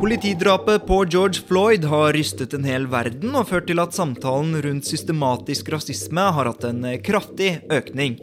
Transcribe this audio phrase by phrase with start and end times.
[0.00, 4.88] Politidrapet på George Floyd har rystet en hel verden og ført til at samtalen rundt
[4.88, 8.18] systematisk rasisme har hatt en kraftig økning.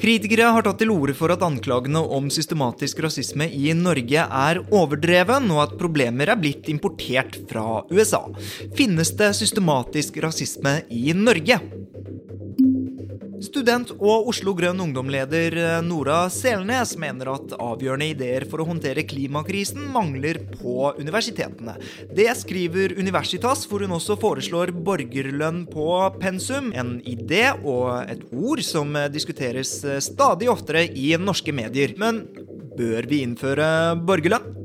[0.00, 5.48] Kritikere har tatt til orde for at anklagene om systematisk rasisme i Norge er overdreven,
[5.54, 8.26] og at problemer er blitt importert fra USA.
[8.76, 11.62] Finnes det systematisk rasisme i Norge?
[13.42, 19.02] Student og Oslo Grønn Ungdom-leder eh, Nora Selnes mener at avgjørende ideer for å håndtere
[19.08, 21.74] klimakrisen mangler på universitetene.
[22.14, 25.88] Det skriver Universitas, hvor hun også foreslår borgerlønn på
[26.22, 26.70] pensum.
[26.70, 31.96] En idé og et ord som diskuteres eh, stadig oftere i norske medier.
[31.98, 32.22] Men
[32.78, 34.61] bør vi innføre borgerlønn?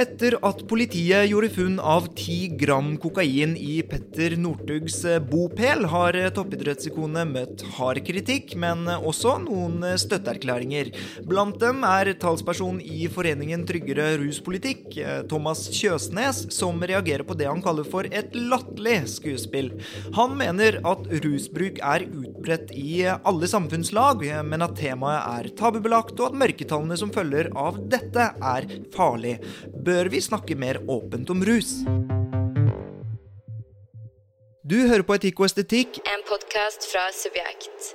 [0.00, 6.16] Etter at politiet gjorde funn av ti gram kokain i Petter Northugs eh, bopel, har
[6.16, 10.88] eh, toppidrettsikonet møtt hard kritikk, men også noen eh, støtteerklæringer.
[11.28, 14.96] Blant dem er talsperson i Foreningen tryggere ruspolitikk,
[15.28, 19.68] Thomas Kjøsnes, som reagerer på det han kaller for et latterlig skuespill.
[20.16, 26.30] Han mener at rusbruk er utbredt i alle samfunnslag, men at temaet er tabubelagt, og
[26.30, 29.36] at mørketallene som følger av dette, er farlig
[29.90, 31.80] bør vi snakke mer åpent om rus.
[34.70, 35.98] Du hører på Etikk og estetikk.
[36.06, 37.90] En podkast fra Subjekt.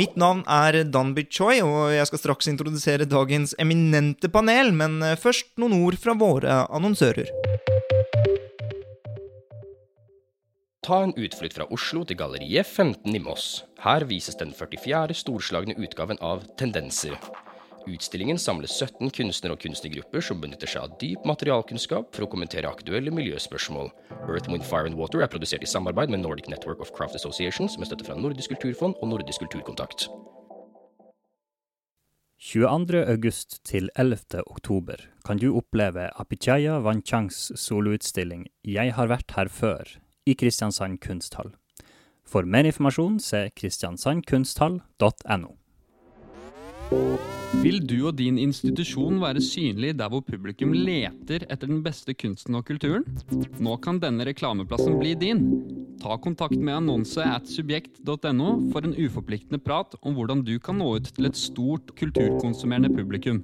[0.00, 5.52] Mitt navn er Danby Choi, og jeg skal straks introdusere dagens eminente panel, men først
[5.60, 7.30] noen ord fra våre annonsører.
[10.86, 13.64] Ta en utflytt fra Oslo til Galleriet 15 i Moss.
[13.82, 15.14] Her vises den 44.
[15.18, 17.18] storslagne utgaven av Tendenser.
[17.86, 22.66] Utstillingen samler 17 kunstnere og kunstnergrupper som benytter seg av dyp materialkunnskap for å kommentere
[22.66, 23.92] aktuelle miljøspørsmål.
[24.26, 27.76] Earth, Wind, Fire and Water er produsert i samarbeid med Nordic Network of Craft Associations
[27.78, 30.08] med støtte fra Nordisk kulturfond og Nordisk kulturkontakt.
[32.42, 33.04] 22.
[33.64, 34.42] til 11.
[34.46, 39.94] oktober kan du oppleve Apichaya Wanchangs soloutstilling Jeg har vært her før
[40.26, 41.54] i Kristiansand kunsthall.
[42.26, 45.54] For mer informasjon se kristiansandkunsthall.no.
[46.86, 52.54] Vil du og din institusjon være synlig der hvor publikum leter etter den beste kunsten
[52.58, 53.06] og kulturen?
[53.58, 55.42] Nå kan denne reklameplassen bli din.
[56.02, 60.92] Ta kontakt med annonse at subjekt.no for en uforpliktende prat om hvordan du kan nå
[61.00, 63.42] ut til et stort kulturkonsumerende publikum.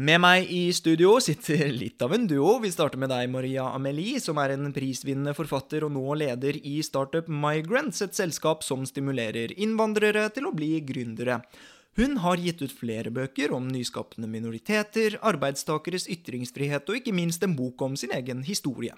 [0.00, 2.54] Med meg i studio sitter litt av en duo.
[2.62, 6.78] Vi starter med deg, Maria Amelie, som er en prisvinnende forfatter og nå leder i
[6.86, 11.42] Startup Migrants, et selskap som stimulerer innvandrere til å bli gründere.
[11.98, 17.56] Hun har gitt ut flere bøker om nyskapende minoriteter, arbeidstakeres ytringsfrihet og ikke minst en
[17.58, 18.94] bok om sin egen historie.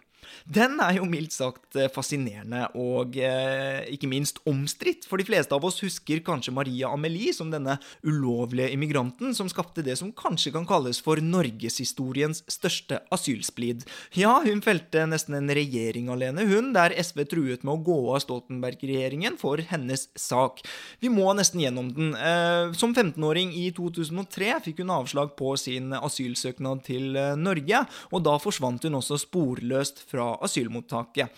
[0.47, 5.57] Den er jo mildt sagt eh, fascinerende og eh, ikke minst omstridt, for de fleste
[5.57, 10.53] av oss husker kanskje Maria Amelie som denne ulovlige immigranten som skapte det som kanskje
[10.55, 13.87] kan kalles for norgeshistoriens største asylsplid.
[14.19, 18.23] Ja, hun felte nesten en regjering alene, hun, der SV truet med å gå av
[18.27, 20.63] Stoltenberg-regjeringen for hennes sak.
[21.03, 22.15] Vi må nesten gjennom den.
[22.15, 28.25] Eh, som 15-åring i 2003 fikk hun avslag på sin asylsøknad til eh, Norge, og
[28.27, 31.29] da forsvant hun også sporløst fra asylmottaket.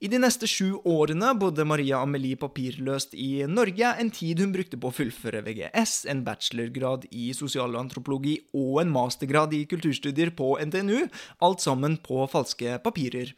[0.00, 4.78] I de neste sju årene bodde Maria Amelie papirløst i Norge, en tid hun brukte
[4.80, 11.04] på å fullføre VGS, en bachelorgrad i sosialantropologi og en mastergrad i kulturstudier på NTNU,
[11.44, 13.34] alt sammen på falske papirer.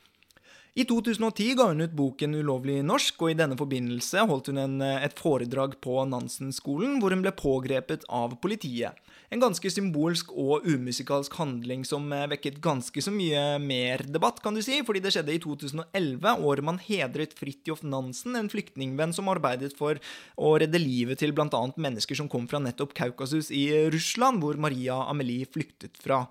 [0.73, 4.79] I 2010 ga hun ut boken Ulovlig norsk, og i denne forbindelse holdt hun en,
[4.81, 8.97] et foredrag på Nansen-skolen, hvor hun ble pågrepet av politiet.
[9.29, 14.63] En ganske symbolsk og umusikalsk handling som vekket ganske så mye mer debatt, kan du
[14.65, 19.75] si, fordi det skjedde i 2011, året man hedret Fridtjof Nansen, en flyktningvenn som arbeidet
[19.77, 20.01] for
[20.41, 21.65] å redde livet til bl.a.
[21.77, 26.25] mennesker som kom fra nettopp Kaukasus i Russland, hvor Maria Amelie flyktet fra.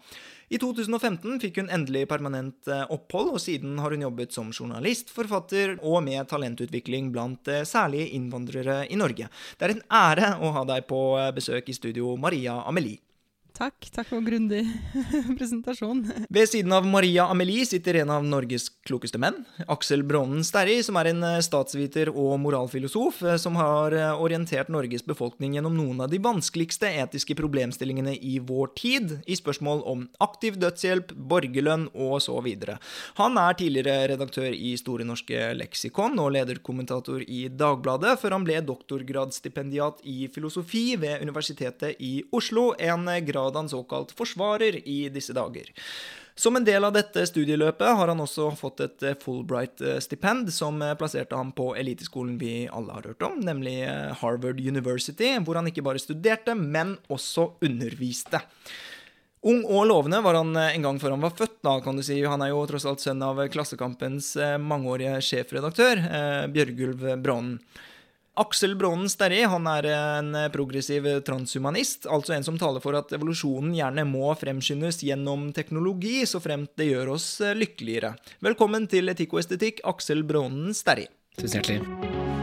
[0.51, 5.13] I 2015 fikk hun endelig permanent eh, opphold, og siden har hun jobbet som journalist,
[5.15, 9.29] forfatter og med talentutvikling blant særlige særlig innvandrere i Norge.
[9.55, 12.99] Det er en ære å ha deg på eh, besøk i studio, Maria Amelie.
[13.51, 13.89] Takk.
[13.91, 14.63] Takk for grundig
[15.37, 16.05] presentasjon.
[16.31, 20.95] Ved siden av Maria Amelie sitter en av Norges klokeste menn, Aksel Brånen Sterri, som
[20.97, 25.99] er en eh, statsviter og moralfilosof eh, som har eh, orientert Norges befolkning gjennom noen
[26.05, 32.17] av de vanskeligste etiske problemstillingene i vår tid, i spørsmål om aktiv dødshjelp, borgerlønn og
[32.23, 32.79] så videre.
[33.19, 38.63] Han er tidligere redaktør i Store norske leksikon og lederkommentator i Dagbladet, før han ble
[38.65, 45.34] doktorgradsstipendiat i filosofi ved Universitetet i Oslo, en grad grad han såkalt forsvarer i disse
[45.34, 45.72] dager.
[46.35, 51.52] Som en del av dette studieløpet har han også fått et Fulbright-stipend, som plasserte ham
[51.52, 53.84] på eliteskolen vi alle har hørt om, nemlig
[54.22, 58.41] Harvard University, hvor han ikke bare studerte, men også underviste.
[59.44, 62.22] Ung og lovende var han en gang før han var født, da, kan du si.
[62.23, 66.05] Han er jo tross alt sønn av Klassekampens mangeårige sjefredaktør,
[66.53, 67.58] Bjørgulv Brånen.
[68.39, 73.73] Aksel Brånen Sterri han er en progressiv transhumanist, altså en som taler for at evolusjonen
[73.75, 77.28] gjerne må fremskyndes gjennom teknologi, så fremt det gjør oss
[77.59, 78.13] lykkeligere.
[78.39, 81.09] Velkommen til Etikk og estetikk, Aksel Brånen Sterri.
[81.35, 82.41] Tusen hjertelig.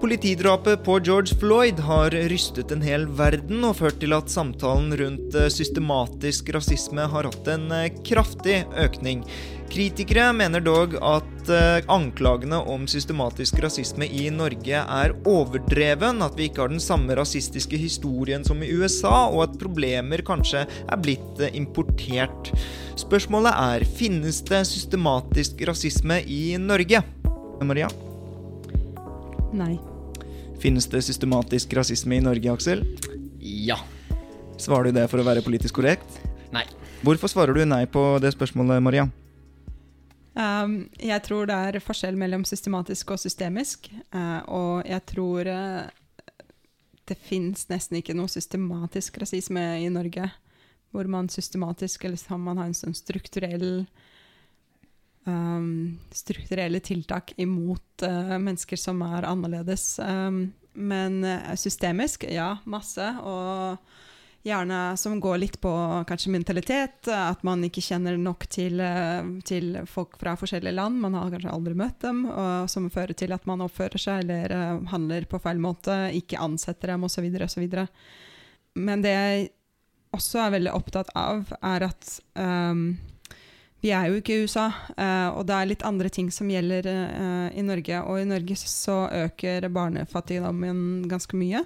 [0.00, 5.34] Politidrapet på George Floyd har rystet en hel verden og ført til at samtalen rundt
[5.50, 7.66] systematisk rasisme har hatt en
[8.06, 9.24] kraftig økning.
[9.68, 11.50] Kritikere mener dog at
[11.90, 17.76] anklagene om systematisk rasisme i Norge er overdreven, at vi ikke har den samme rasistiske
[17.82, 22.54] historien som i USA, og at problemer kanskje er blitt importert.
[23.02, 27.02] Spørsmålet er finnes det systematisk rasisme i Norge?
[27.66, 27.90] Maria?
[29.48, 29.74] Nei.
[30.58, 32.82] Finnes det systematisk rasisme i Norge, Aksel?
[33.38, 33.78] Ja.
[34.58, 36.18] Svarer du det for å være politisk korrekt?
[36.50, 36.64] Nei.
[37.06, 39.04] Hvorfor svarer du nei på det spørsmålet, Maria?
[40.34, 43.86] Um, jeg tror det er forskjell mellom systematisk og systemisk.
[44.10, 45.86] Uh, og jeg tror uh,
[47.06, 50.26] det fins nesten ikke noe systematisk rasisme i Norge.
[50.90, 53.86] Hvor man systematisk, eller man har en sånn strukturell
[55.24, 59.98] um, strukturelle tiltak imot uh, mennesker som er annerledes.
[59.98, 63.08] Um, men uh, systemisk, ja, masse.
[63.24, 63.78] Og
[64.46, 65.72] gjerne som går litt på
[66.08, 67.10] kanskje mentalitet.
[67.10, 71.00] At man ikke kjenner nok til, uh, til folk fra forskjellige land.
[71.02, 72.24] Man har kanskje aldri møtt dem.
[72.30, 76.94] Og som fører til at man oppfører seg eller handler på feil måte, ikke ansetter
[76.94, 77.30] dem osv.
[77.48, 77.68] osv.
[78.78, 79.48] Men det jeg
[80.16, 82.96] også er veldig opptatt av, er at um,
[83.78, 84.66] vi er jo ikke i USA,
[84.98, 88.00] uh, og det er litt andre ting som gjelder uh, i Norge.
[88.10, 91.62] Og i Norge så øker barnefattigdommen ganske mye.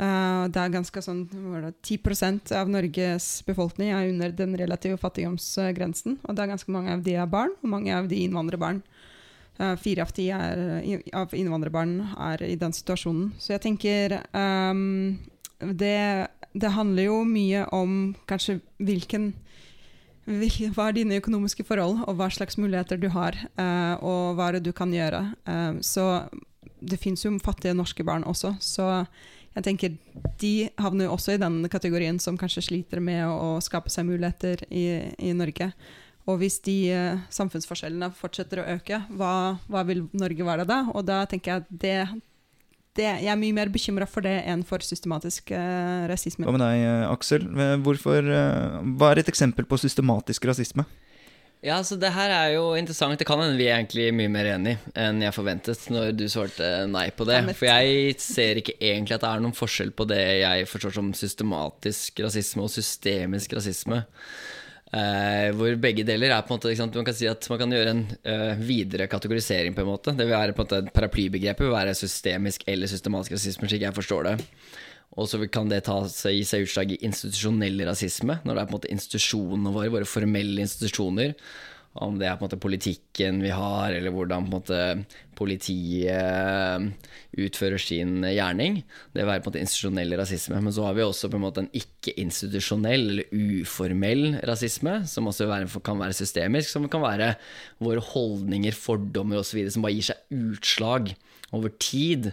[0.00, 6.18] Uh, det er ganske sånn det, 10% av Norges befolkning er under den relative fattigdomsgrensen.
[6.26, 8.82] Og det er ganske mange av de er barn, og mange av de innvandrerbarn.
[9.78, 13.30] fire av ti av innvandrerbarn er i den situasjonen.
[13.38, 15.20] Så jeg tenker um,
[15.60, 19.34] det, det handler jo mye om kanskje hvilken
[20.74, 24.58] hva er dine økonomiske forhold, og hva slags muligheter du har, uh, og hva er
[24.58, 25.24] det du kan gjøre.
[25.48, 26.24] Uh, så
[26.82, 29.04] det fins jo fattige norske barn også, så
[29.52, 29.96] jeg tenker
[30.40, 34.64] de havner jo også i den kategorien som kanskje sliter med å, skape seg muligheter
[34.72, 35.68] i, i Norge.
[36.30, 40.84] Og hvis de uh, samfunnsforskjellene fortsetter å øke, hva, hva, vil Norge være da?
[40.94, 41.98] Og da tenker jeg at det
[42.98, 46.44] det, jeg er mye mer bekymra for det enn for systematisk uh, rasisme.
[46.44, 47.46] Hva med deg, Aksel?
[47.84, 50.84] Hvorfor, uh, hva er et eksempel på systematisk rasisme?
[51.62, 53.18] Ja, så Det her er jo interessant.
[53.18, 56.88] Det kan hende vi er egentlig mye mer enig enn jeg forventet når du svarte
[56.90, 57.38] nei på det.
[57.54, 61.12] For jeg ser ikke egentlig at det er noen forskjell på det jeg forstår som
[61.14, 64.02] systematisk rasisme og systemisk rasisme.
[64.92, 67.70] Uh, hvor begge deler er på en måte sant, Man kan si at man kan
[67.72, 69.72] gjøre en uh, videre kategorisering.
[69.72, 73.32] på en måte Det vil være på en måte Paraplybegrepet vil være systemisk eller systematisk
[73.32, 74.34] rasisme, slik jeg forstår det.
[75.16, 78.68] Og så kan det ta seg, gi seg utslag i institusjonell rasisme, når det er
[78.68, 81.34] på en måte institusjonene våre, våre formelle institusjoner,
[81.92, 84.76] om det er på en måte politikken vi har, eller hvordan måte
[85.36, 86.86] politiet
[87.36, 88.78] utfører sin gjerning.
[89.12, 90.60] Det være på en måte institusjonell rasisme.
[90.64, 95.50] Men så har vi også på en måte en ikke-institusjonell eller uformell rasisme, som også
[95.84, 97.34] kan være systemisk, som kan være
[97.82, 101.12] våre holdninger, fordommer osv., som bare gir seg utslag
[101.52, 102.30] over tid,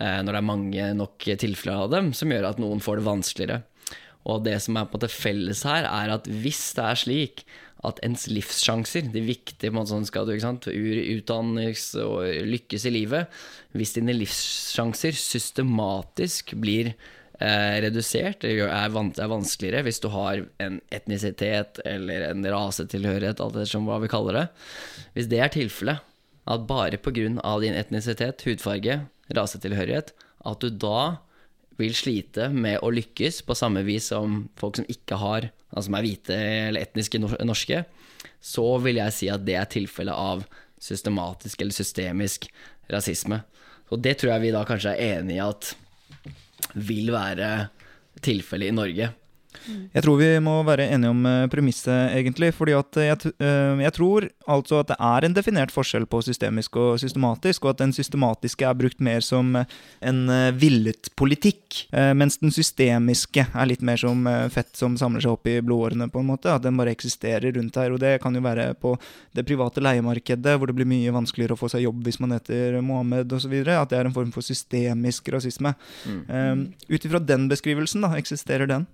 [0.00, 3.60] når det er mange nok tilfeller av dem, som gjør at noen får det vanskeligere.
[4.22, 7.44] Og det som er på en måte felles her, er at hvis det er slik
[7.86, 12.92] at ens livssjanser, de viktige en sånn skal du ikke sant, utdannes og lykkes i
[12.94, 13.42] livet
[13.74, 21.82] Hvis dine livssjanser systematisk blir eh, redusert, er, er vanskeligere hvis du har en etnisitet
[21.88, 24.46] eller en rasetilhørighet, alt ettersom hva vi kaller det
[25.16, 26.08] Hvis det er tilfellet,
[26.42, 27.58] at bare pga.
[27.62, 30.10] din etnisitet, hudfarge, rasetilhørighet,
[30.44, 31.22] at du da
[31.82, 35.98] vil slite med å lykkes på samme vis som folk som ikke har, altså som
[35.98, 37.84] er hvite eller etniske norske,
[38.42, 40.44] så vil jeg si at det er tilfellet av
[40.82, 42.48] systematisk eller systemisk
[42.90, 43.42] rasisme.
[43.92, 45.72] Og det tror jeg vi da kanskje er enig i at
[46.74, 47.50] vil være
[48.24, 49.10] tilfellet i Norge.
[49.92, 52.52] Jeg tror vi må være enige om uh, premisset, egentlig.
[52.56, 56.76] fordi at jeg, uh, jeg, tror altså at det er en definert forskjell på systemisk
[56.80, 60.20] og systematisk, og at den systematiske er brukt mer som en
[60.58, 61.84] villet politikk,
[62.16, 66.22] mens den systemiske er litt mer som fett som samler seg opp i blodårene, på
[66.22, 66.50] en måte.
[66.52, 67.94] At den bare eksisterer rundt her.
[67.94, 68.94] Og det kan jo være på
[69.36, 72.80] det private leiemarkedet, hvor det blir mye vanskeligere å få seg jobb hvis man heter
[72.84, 73.54] Mohammed osv.
[73.62, 75.74] At det er en form for systemisk rasisme.
[76.06, 76.66] Mm.
[76.88, 78.88] Ut ifra den beskrivelsen, da, eksisterer den?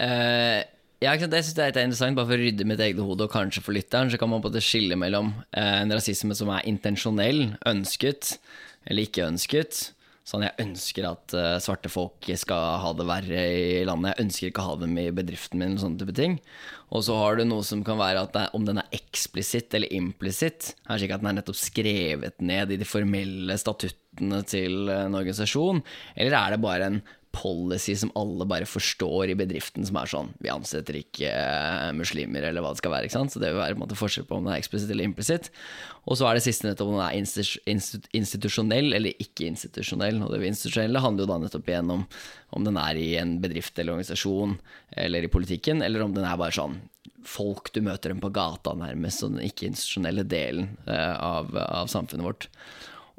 [0.00, 0.64] Uh,
[1.00, 3.62] ja, det syns jeg er interessant, bare for å rydde mitt eget hode, og kanskje
[3.64, 7.50] for lytteren, så kan man på det skille mellom uh, en rasisme som er intensjonell,
[7.68, 8.36] ønsket
[8.88, 9.80] eller ikke ønsket.
[10.28, 14.12] Sånn, jeg ønsker at uh, svarte folk skal ha det verre i landet.
[14.12, 16.36] Jeg ønsker ikke å ha dem i bedriften min, eller sånne type ting.
[16.94, 20.74] Og så har du noe som kan være at om den er eksplisitt eller implisitt.
[20.86, 25.16] Er det ikke at den er nettopp skrevet ned i de formelle statuttene til en
[25.18, 25.82] organisasjon,
[26.16, 27.00] eller er det bare en
[27.32, 32.48] policy som alle bare forstår i bedriften, som er sånn Vi ansetter ikke uh, muslimer,
[32.48, 33.06] eller hva det skal være.
[33.06, 33.34] ikke sant?
[33.34, 35.50] Så det vil være måte forskjell på om den er eksplisitt eller implisitt.
[36.10, 40.22] Og så er det siste nettopp om den er institusjonell eller ikke institusjonell.
[40.26, 42.06] Og det institusjonelle handler jo da nettopp igjen om
[42.50, 44.56] om den er i en bedrift eller organisasjon
[44.98, 46.80] eller i politikken, eller om den er bare sånn
[47.26, 52.26] folk du møter dem på gata, nærmest, og den ikke-institusjonelle delen uh, av, av samfunnet
[52.26, 52.48] vårt.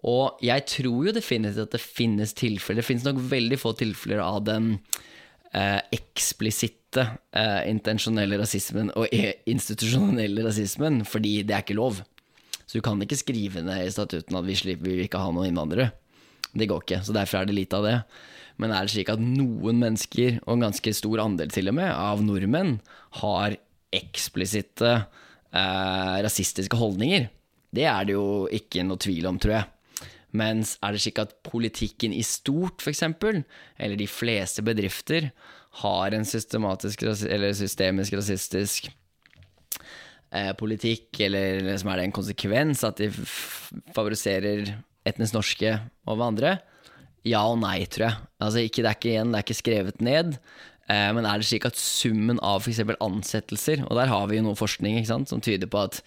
[0.07, 4.21] Og jeg tror jo definitivt at det finnes tilfeller, det finnes nok veldig få tilfeller
[4.23, 4.71] av den
[5.53, 7.05] eh, eksplisitte
[7.37, 12.01] eh, intensjonelle rasismen og institusjonelle rasismen, fordi det er ikke lov.
[12.65, 15.51] Så du kan ikke skrive ned i statuten at vi slipper vi ikke ha noen
[15.51, 15.91] innvandrere.
[16.51, 17.97] Det går ikke, så derfor er det lite av det.
[18.61, 21.91] Men er det slik at noen mennesker, og en ganske stor andel til og med,
[21.91, 22.79] av nordmenn,
[23.21, 23.57] har
[23.93, 27.29] eksplisitte eh, rasistiske holdninger?
[27.71, 29.69] Det er det jo ikke noe tvil om, tror jeg.
[30.37, 35.31] Mens er det slik at politikken i stort, f.eks., eller de fleste bedrifter,
[35.81, 38.89] har en systematisk eller systemisk rasistisk
[40.31, 43.07] eh, politikk, eller, liksom er det en konsekvens at de
[43.95, 44.73] favoriserer
[45.07, 45.77] etnisk norske
[46.09, 46.57] over andre?
[47.27, 48.27] Ja og nei, tror jeg.
[48.41, 50.37] Altså, ikke, det, er ikke, igjen, det er ikke skrevet ned.
[50.89, 52.81] Eh, men er det slik at summen av f.eks.
[52.97, 56.01] ansettelser, og der har vi jo noe forskning sant, som tyder på at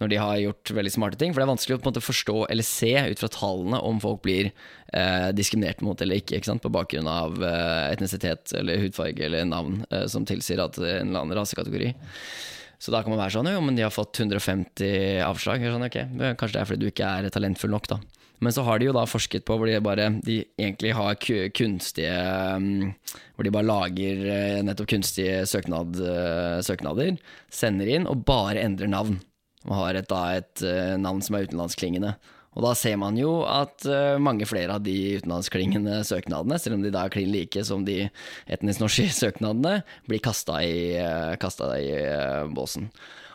[0.00, 1.32] når de har gjort veldig smarte ting.
[1.32, 3.98] For det er vanskelig å på en måte forstå eller se ut fra tallene om
[4.02, 6.64] folk blir eh, diskriminert mot eller ikke, ikke sant?
[6.64, 11.20] på bakgrunn av eh, etnisitet eller hudfarge eller navn eh, som tilsier at en eller
[11.20, 11.92] annen rasekategori.
[12.80, 15.66] Så da kan man være sånn Jo, men de har fått 150 avslag.
[15.68, 16.08] Sånn, okay,
[16.40, 18.00] Kanskje det er fordi du ikke er talentfull nok, da.
[18.40, 21.18] Men så har de jo da forsket på hvor de bare De egentlig har
[21.56, 22.16] kunstige
[22.60, 22.92] mm,
[23.36, 27.18] Hvor de bare lager eh, nettopp kunstige søknad, eh, søknader,
[27.52, 29.20] sender inn og bare endrer navn
[29.68, 32.14] og har et, da, et uh, navn som er utenlandsklingende.
[32.56, 33.84] Og da ser man jo at
[34.24, 38.06] mange flere av de utenlandsklingende søknadene, selv om de da er klin like som de
[38.48, 42.00] etnisk norske søknadene, blir kasta i, i
[42.56, 42.88] båsen.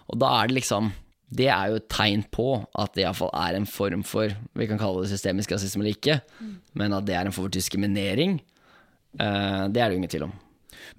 [0.10, 0.90] Og da er det liksom
[1.30, 4.80] Det er jo et tegn på at det iallfall er en form for Vi kan
[4.80, 6.20] kalle det systemisk rasisme eller ikke,
[6.78, 8.40] men at det er en form for diskriminering,
[9.16, 10.36] det er det jo ingen tvil om.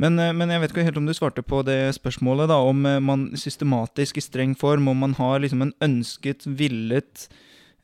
[0.02, 2.84] Men, eh, men, jeg vet ikke helt om du svarte på det spørsmålet, da, om
[2.88, 7.28] eh, man systematisk i streng form, om man har liksom en ønsket, villet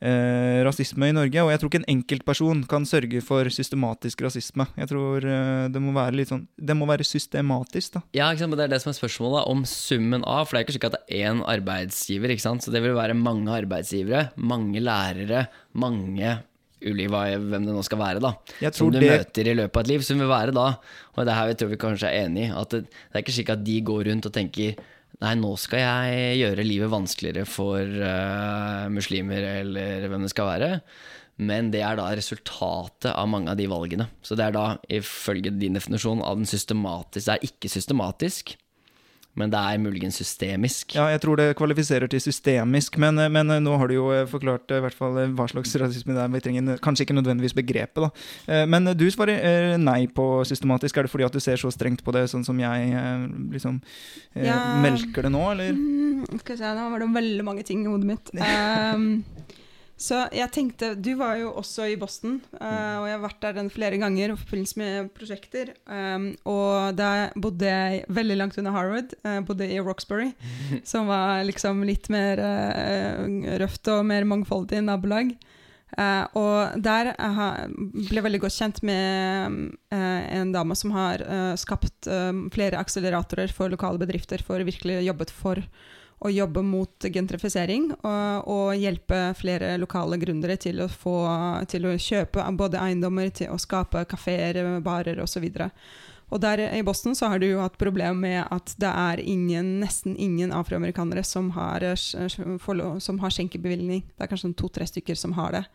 [0.03, 1.43] eh, rasisme i Norge.
[1.43, 4.67] Og jeg tror ikke en enkeltperson kan sørge for systematisk rasisme.
[4.79, 8.03] Jeg tror eh, det må være litt sånn Det må være systematisk, da.
[8.15, 8.53] Ja, ikke sant?
[8.53, 10.89] men det er det som er spørsmålet, om summen av For det er ikke slik
[10.89, 12.65] at det er én arbeidsgiver, ikke sant.
[12.65, 15.47] Så det vil være mange arbeidsgivere, mange lærere,
[15.79, 16.39] mange
[16.83, 18.33] Uliva, hvem det nå skal være, da.
[18.75, 19.11] Som du det...
[19.11, 20.03] møter i løpet av et liv.
[20.05, 20.65] Som vil være da,
[21.15, 23.35] og det her vi tror vi kanskje er enig i, at det, det, er ikke
[23.37, 24.81] slik at de går rundt og tenker
[25.21, 30.71] Nei, nå skal jeg gjøre livet vanskeligere for uh, muslimer, eller hvem det skal være.
[31.43, 34.09] Men det er da resultatet av mange av de valgene.
[34.25, 38.53] Så det er da, ifølge din definisjon av den systematisk Det er ikke systematisk,
[39.39, 40.93] men det er muligens systemisk.
[40.93, 44.11] Ja, jeg tror det kvalifiserer til systemisk, men, eh, men eh, nå har du jo
[44.13, 46.33] eh, forklart i hvert fall hva slags rasisme det er.
[46.35, 48.63] Vi trenger kanskje ikke nødvendigvis begrepet, da.
[48.69, 50.97] Men du svarer nei på systematisk.
[50.97, 52.93] Er det fordi at du ser så strengt på det, sånn som jeg
[53.53, 53.79] liksom
[54.37, 54.59] ja.
[54.83, 55.73] melker det nå, eller?
[55.73, 58.33] Mm, skal vi se, nå var det veldig mange ting i hodet mitt.
[58.93, 59.23] Um,
[60.03, 63.57] Så jeg tenkte Du var jo også i Boston, uh, og jeg har vært der
[63.61, 65.73] den flere ganger i forbindelse med prosjekter.
[65.87, 69.15] Um, og da bodde jeg veldig langt under Harvard.
[69.23, 70.33] Uh, bodde i Roxbury,
[70.91, 73.23] som var liksom litt mer uh,
[73.63, 75.35] røft og mer mangfoldig nabolag.
[75.93, 79.57] Uh, og der ble jeg veldig godt kjent med
[79.93, 82.09] uh, en dame som har uh, skapt
[82.53, 85.61] flere akseleratorer for lokale bedrifter, for virkelig jobbet for
[86.23, 91.17] å jobbe mot gentrifisering og, og, hjelpe flere lokale gründere til å, få,
[91.69, 95.45] til å kjøpe både eiendommer, til å skape kafeer, barer osv.
[96.33, 99.75] Og, der i Boston så har du jo hatt problem med at det er ingen,
[99.83, 104.05] nesten ingen afroamerikanere som har, som har skjenkebevilgning.
[104.07, 105.65] Det er kanskje to-tre stykker som har det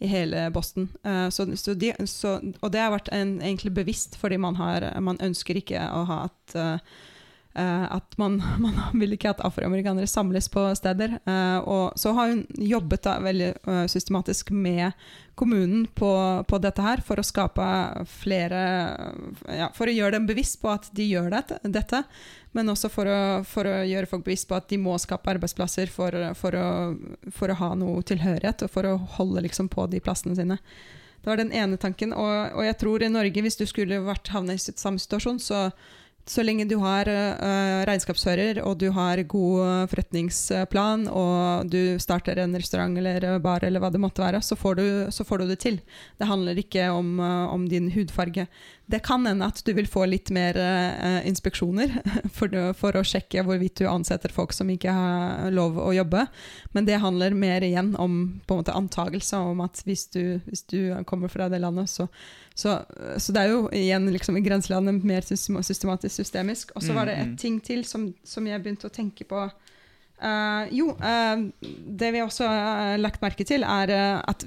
[0.00, 0.88] i hele Boston.
[1.04, 4.88] Uh, så, så de, så, og det har vært en, egentlig bevisst, fordi man, har,
[5.04, 6.78] man ønsker ikke å ha at Uh,
[7.62, 11.18] at man, man, vil ikke at afroamerikanere samles på steder.
[11.28, 14.92] Uh, og så har hun jobbet da veldig uh, systematisk med
[15.36, 16.10] kommunen på,
[16.48, 17.64] på, dette her for å skape
[18.08, 18.60] flere
[19.52, 22.02] ja, For å gjøre dem bevisst på at de gjør det, dette,
[22.56, 25.92] men også for å, for å, gjøre folk bevisst på at de må skape arbeidsplasser
[25.92, 26.68] for, for, å,
[27.36, 30.56] for å, ha noe tilhørighet og for å holde liksom, på de plassene sine.
[31.20, 32.14] Det var den ene tanken.
[32.14, 35.66] Og, og jeg tror i Norge, hvis du skulle vært havnet i samme situasjon, så
[36.26, 42.56] så lenge du har uh, regnskapsfører og du har god forretningsplan og du starter en
[42.58, 45.60] restaurant eller bar eller hva det måtte være, så får du, så får du det
[45.62, 45.78] til.
[46.18, 48.48] Det handler ikke om, uh, om din hudfarge.
[48.86, 51.90] Det kan hende at du vil få litt mer uh, inspeksjoner
[52.36, 56.26] for, for, å sjekke hvorvidt du ansetter folk som ikke har lov å jobbe,
[56.76, 60.62] men det handler mer igjen om på en måte antagelse om at hvis du, hvis
[60.70, 60.78] du
[61.10, 62.06] kommer fra det landet, så,
[62.54, 62.78] så,
[63.18, 66.70] så det er jo igjen liksom, i grenselandet mer systematisk systemisk.
[66.78, 67.40] Og så var det et mm, mm.
[67.42, 69.48] ting til som, som jeg begynte å tenke på.
[70.22, 74.46] Uh, jo, uh, det vi også har lagt merke til, er at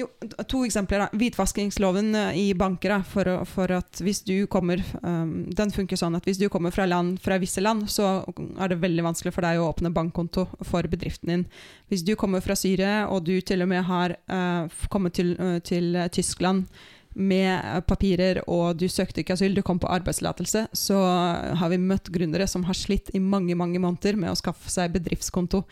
[0.00, 0.08] jo,
[0.48, 1.04] to eksempler.
[1.04, 1.18] Da.
[1.20, 2.94] Hvitvaskingsloven eh, i banker.
[2.94, 6.74] Da, for, for, at hvis du kommer um, Den funker sånn at hvis du kommer
[6.74, 8.20] fra, land, fra visse land, så
[8.58, 11.44] er det veldig vanskelig for deg å åpne bankkonto for bedriften din.
[11.92, 15.58] Hvis du kommer fra Syria, og du til og med har uh, kommet til, uh,
[15.64, 16.66] til Tyskland
[17.14, 20.98] med papirer, og du søkte ikke asyl, du kom på arbeidstillatelse, så
[21.58, 24.94] har vi møtt gründere som har slitt i mange mange måneder med å skaffe seg
[24.94, 25.64] bedriftskonto.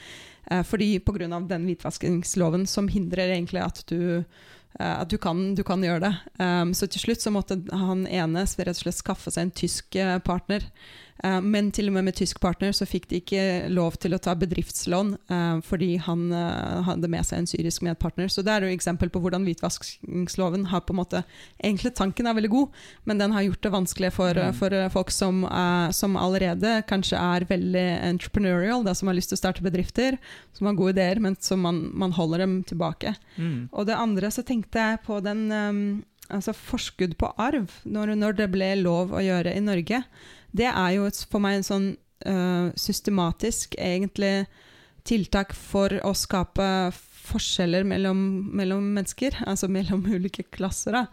[0.50, 1.40] Eh, fordi Pga.
[1.49, 4.25] den hvitvaskingsloven som hindrer egentlig at du,
[4.78, 6.14] eh, at du, kan, du kan, gjøre det.
[6.40, 9.99] Um, så til slutt så måtte han ene rett og slett skaffe seg en tysk
[10.00, 10.64] eh, partner
[11.25, 14.20] Eh, men til og med med tysk partner så fikk de ikke lov til å
[14.22, 18.30] ta bedriftslån uh, fordi han uh, hadde med seg en syrisk medpartner.
[18.30, 21.25] Så det er jo eksempel på hvordan hvitvaskingsloven har på en måte
[21.58, 22.76] Egentlig tanken er veldig god,
[23.08, 27.46] men den har gjort det vanskelig for, for folk som, uh, som, allerede kanskje er
[27.48, 30.18] veldig entrepreneurial, da, som har lyst til å starte bedrifter,
[30.57, 33.16] som har gode ideer, men som man, man holder dem tilbake.
[33.37, 33.68] Mm.
[33.72, 35.83] Og det andre så tenkte jeg på den um,
[36.33, 40.02] altså forskudd på arv, når, når det ble lov å gjøre i Norge
[40.56, 41.88] det er jo for meg en sånn
[42.26, 44.48] uh, systematisk, egentlig,
[45.08, 46.68] tiltak for å skape
[47.28, 48.18] forskjeller mellom,
[48.56, 50.96] mellom mennesker, altså mellom ulike klasser.
[50.96, 51.06] da.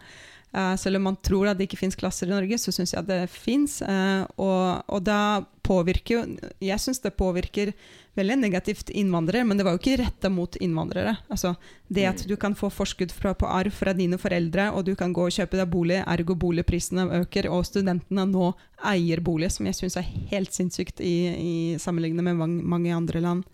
[0.54, 3.04] Uh, selv om man tror at det ikke fins klasser i Norge, så syns jeg
[3.08, 3.80] det fins.
[3.84, 6.20] Uh, og, og da påvirker jo
[6.62, 7.72] Jeg syns det påvirker
[8.16, 11.16] veldig negativt innvandrere, men det var jo ikke retta mot innvandrere.
[11.28, 11.52] Altså,
[11.92, 12.28] det at mm.
[12.30, 15.34] du kan få forskudd fra, på arv fra dine foreldre, og du kan gå og
[15.34, 18.52] kjøpe deg bolig, ergo boligprisene øker, og studentene nå
[18.88, 23.20] eier bolig, som jeg syns er helt sinnssykt i, i sammenlignet med mange, mange andre
[23.24, 23.44] land.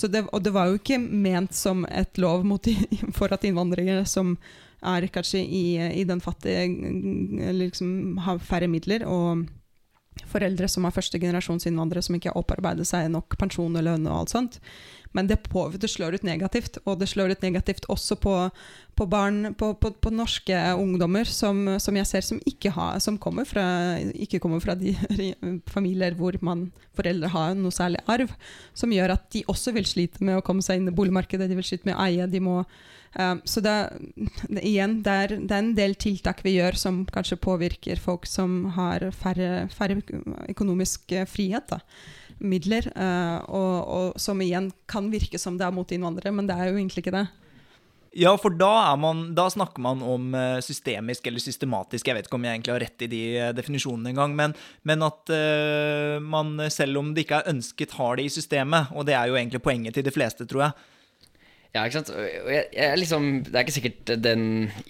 [0.00, 2.66] Det, og det var jo ikke ment som et lov mot,
[3.18, 4.34] for at innvandrere som
[4.82, 5.64] er kanskje i,
[6.00, 6.66] i den fattige
[7.56, 9.06] liksom, har færre midler.
[9.06, 9.48] og
[10.28, 14.32] foreldre som er førstegenerasjonsinnvandrere som ikke har opparbeidet seg nok pensjon og lønn og alt
[14.34, 14.58] sånt.
[15.16, 18.34] Men det, på, det, slår ut negativt, og det slår ut negativt også på,
[18.94, 23.48] på barn, på, på, norske ungdommer som, som, jeg ser som ikke, har, som kommer
[23.48, 23.64] fra,
[24.14, 24.94] ikke kommer fra de
[25.74, 28.30] familier hvor man, foreldre har noe særlig arv,
[28.70, 31.58] som gjør at de også vil slite med å komme seg inn i boligmarkedet, de
[31.58, 32.30] vil slite med å eie.
[32.30, 32.60] de må
[33.18, 33.74] Um, så det,
[34.62, 38.68] igjen, det er, det er, en del tiltak vi gjør som kanskje påvirker folk som
[38.76, 39.98] har færre, færre
[40.52, 41.66] økonomisk eh, frihet.
[41.72, 41.80] Da.
[42.38, 42.86] Midler.
[42.94, 46.70] Uh, og, og, som igjen kan virke som det er mot innvandrere, men det er
[46.70, 47.26] jo egentlig ikke det.
[48.18, 50.32] Ja, for da, man, da, snakker man om
[50.66, 52.08] systemisk eller systematisk.
[52.08, 53.20] Jeg vet ikke om jeg egentlig har rett i de
[53.54, 54.34] definisjonene engang.
[54.38, 58.90] Men, men at uh, man, selv om det ikke er ønsket, har det i systemet.
[58.94, 60.90] Og det er jo egentlig poenget til de fleste, tror jeg.
[61.70, 62.08] Ja, ikke sant.
[62.50, 64.40] Jeg, jeg, liksom, det er ikke sikkert den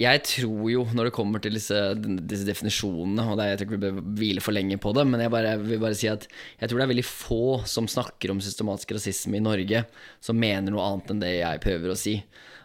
[0.00, 3.76] Jeg tror jo, når det kommer til disse, disse definisjonene Og er, Jeg tror ikke
[3.76, 6.24] vi bør hvile for lenge på det, men jeg bare, vil bare si at
[6.56, 9.84] jeg tror det er veldig få som snakker om systematisk rasisme i Norge,
[10.24, 12.16] som mener noe annet enn det jeg prøver å si.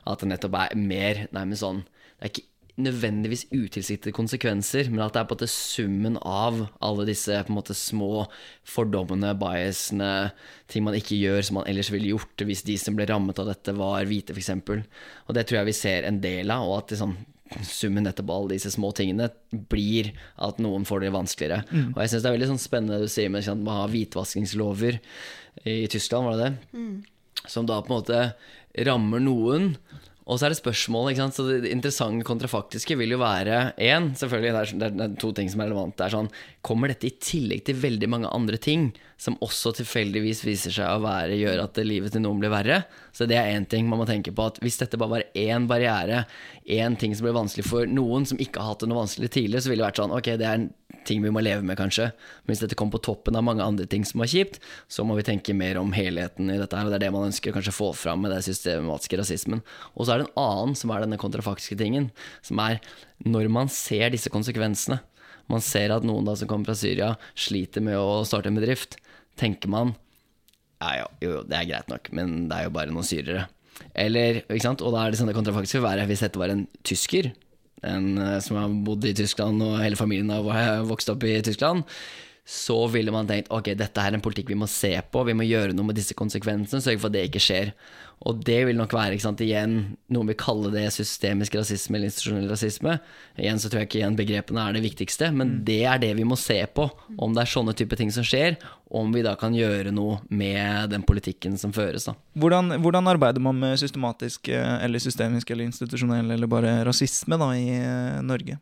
[0.08, 5.16] At det nettopp er mer nærmest sånn Det er ikke nødvendigvis utilsiktede konsekvenser, men at
[5.16, 8.26] det er på en måte summen av alle disse på en måte små
[8.68, 10.10] fordommene, biasene,
[10.72, 13.48] ting man ikke gjør som man ellers ville gjort hvis de som ble rammet av
[13.48, 14.52] dette, var hvite, f.eks.
[15.26, 17.16] Og det tror jeg vi ser en del av, og at liksom,
[17.64, 19.30] summen nettopp av alle disse små tingene
[19.72, 20.12] blir
[20.44, 21.64] at noen får det vanskeligere.
[21.70, 21.90] Mm.
[21.94, 23.94] Og jeg syns det er veldig sånn spennende det du sier med at man har
[23.94, 25.00] hvitvaskingslover
[25.64, 26.76] i Tyskland, var det det?
[26.76, 27.46] Mm.
[27.46, 28.22] Som da på en måte
[28.84, 29.76] rammer noen
[30.26, 31.38] Og så er det spørsmålet, ikke sant?
[31.38, 35.52] Så det interessante kontrafaktiske vil jo være én, selvfølgelig, det er, det er, to ting
[35.54, 35.94] som er relevant.
[36.00, 36.32] Det er sånn,
[36.66, 41.04] Kommer dette i tillegg til veldig mange andre ting som også tilfeldigvis viser seg å
[41.04, 42.82] være, gjøre at livet til noen blir verre?
[43.16, 44.50] Så det er én ting man må tenke på.
[44.50, 46.26] at Hvis dette bare var én barriere,
[46.66, 49.64] én ting som ble vanskelig for noen som ikke har hatt det noe vanskelig tidligere,
[49.64, 50.68] så ville det vært sånn ok, det er en
[51.06, 52.10] ting vi må leve med, kanskje.
[52.44, 54.60] Men hvis dette kom på toppen av mange andre ting som var kjipt,
[54.92, 57.28] så må vi tenke mer om helheten i dette her, og det er det man
[57.30, 59.62] ønsker å kanskje få fram med det systematiske rasismen.
[59.94, 62.10] Og så er det en annen, som er denne kontrafaktiske tingen,
[62.46, 62.82] som er
[63.24, 65.00] når man ser disse konsekvensene.
[65.52, 68.98] Man ser at noen da som kommer fra Syria, sliter med å starte en bedrift.
[69.40, 69.96] Tenker man
[70.84, 73.46] ja, ja, jo, det er greit nok, men det er jo bare noen syrere.
[73.98, 74.84] Eller, ikke sant?
[74.86, 77.32] Og da er det sånn det kontrafaktiske være hvis dette var en tysker
[77.86, 81.86] en eh, som har bodd i Tyskland, og hele familien har vokst opp i Tyskland,
[82.46, 85.48] så ville man tenkt ok, dette er en politikk vi må se på, vi må
[85.48, 87.72] gjøre noe med disse konsekvensene, sørge for at det ikke skjer.
[88.30, 89.74] Og det vil nok være ikke sant, igjen
[90.14, 92.94] noen vil kalle det systemisk rasisme eller institusjonell rasisme.
[93.42, 95.58] Igjen så tror jeg ikke igjen begrepene er det viktigste, men mm.
[95.68, 96.86] det er det vi må se på.
[97.18, 98.60] Om det er sånne type ting som skjer,
[98.94, 102.06] om vi da kan gjøre noe med den politikken som føres.
[102.08, 102.14] da.
[102.40, 107.50] Hvordan, hvordan arbeider man med systematisk eh, eller systemisk eller institusjonell eller bare rasisme da
[107.58, 108.62] i eh, Norge?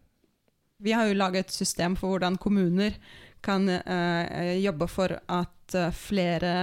[0.83, 2.97] Vi har jo laget et system for hvordan kommuner
[3.43, 6.53] kan uh, jobbe for at uh, flere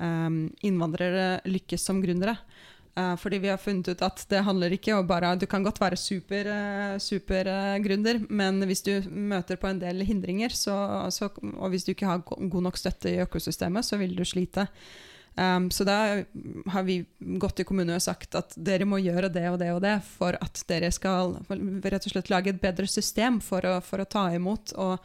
[0.00, 2.36] um, innvandrere lykkes som gründere.
[2.96, 5.80] Uh, fordi vi har funnet ut at det handler ikke om bare Du kan godt
[5.80, 11.84] være supergründer, super, men hvis du møter på en del hindringer, så, så, og hvis
[11.84, 14.68] du ikke har god nok støtte i økosystemet, så vil du slite.
[15.36, 16.24] Um, så da
[16.72, 19.82] har vi gått til kommunen og sagt at dere må gjøre det og det og
[19.84, 24.00] det for at dere skal rett og slett lage et bedre system for å, for
[24.00, 24.96] å ta imot, og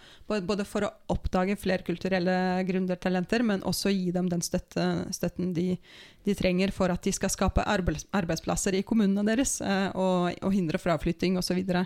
[0.48, 5.76] både for å oppdage flerkulturelle gründertalenter, men også gi dem den støtte, støtten de,
[6.24, 10.80] de, trenger for at de skal skape arbeidsplasser i kommunene deres uh, og, og, hindre
[10.80, 11.60] fraflytting osv.
[11.60, 11.84] Så,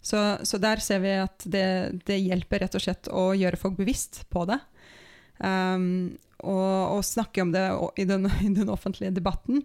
[0.00, 1.68] så Så der ser vi at det,
[2.08, 4.62] det hjelper rett og slett å gjøre folk bevisst på det.
[5.44, 7.64] Um, og, og, snakke om det
[7.96, 9.62] i den, i den, offentlige debatten.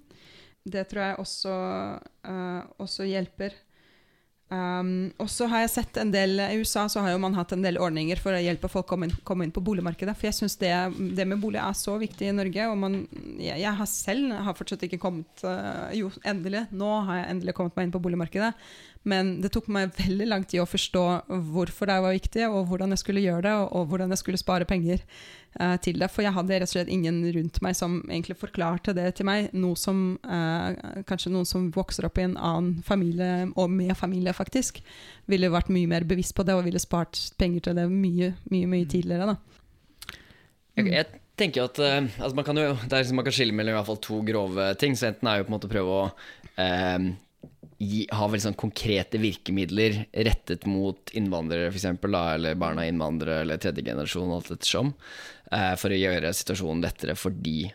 [0.68, 1.56] Det tror jeg også,
[2.28, 3.56] uh, også hjelper.
[4.48, 7.52] Um, og så har jeg sett en del I USA så har jo man hatt
[7.52, 10.16] en del ordninger for å hjelpe folk å komme, komme inn, på boligmarkedet.
[10.16, 10.72] For jeg syns det,
[11.18, 12.70] det, med bolig er så viktig i Norge.
[12.72, 13.02] Og man,
[13.36, 16.68] jeg, jeg, har selv har fortsatt ikke kommet uh, Jo, endelig.
[16.72, 18.54] Nå har jeg endelig kommet meg inn på boligmarkedet.
[19.08, 21.04] Men det tok meg veldig lang tid å forstå
[21.52, 24.40] hvorfor det var viktig, og hvordan jeg skulle gjøre det, og, og hvordan jeg skulle
[24.42, 25.04] spare penger
[25.60, 26.10] uh, til det.
[26.14, 29.52] For jeg hadde rett og slett ingen rundt meg som egentlig forklarte det til meg.
[29.58, 34.36] Noe som, uh, kanskje noen som vokser opp i en annen familie, og med familie
[34.36, 34.82] faktisk,
[35.28, 38.74] ville vært mye mer bevisst på det og ville spart penger til det mye, mye,
[38.74, 39.36] mye tidligere.
[39.36, 39.38] da.
[40.78, 43.80] Jeg, jeg tenker at uh, altså man, kan jo, liksom, man kan skille mellom i
[43.80, 44.98] hvert fall to grove ting.
[44.98, 47.08] Så enten er jo på en måte prøve å uh,
[47.78, 53.62] gi, ha veldig sånn konkrete virkemidler rettet mot innvandrere, f.eks., eller barna av innvandrere eller
[53.62, 54.94] tredje generasjon, alt ettersom,
[55.52, 57.72] eh, for å gjøre situasjonen lettere fordi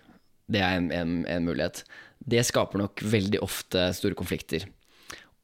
[0.52, 1.84] det er en, en, en mulighet.
[2.18, 4.66] Det skaper nok veldig ofte store konflikter.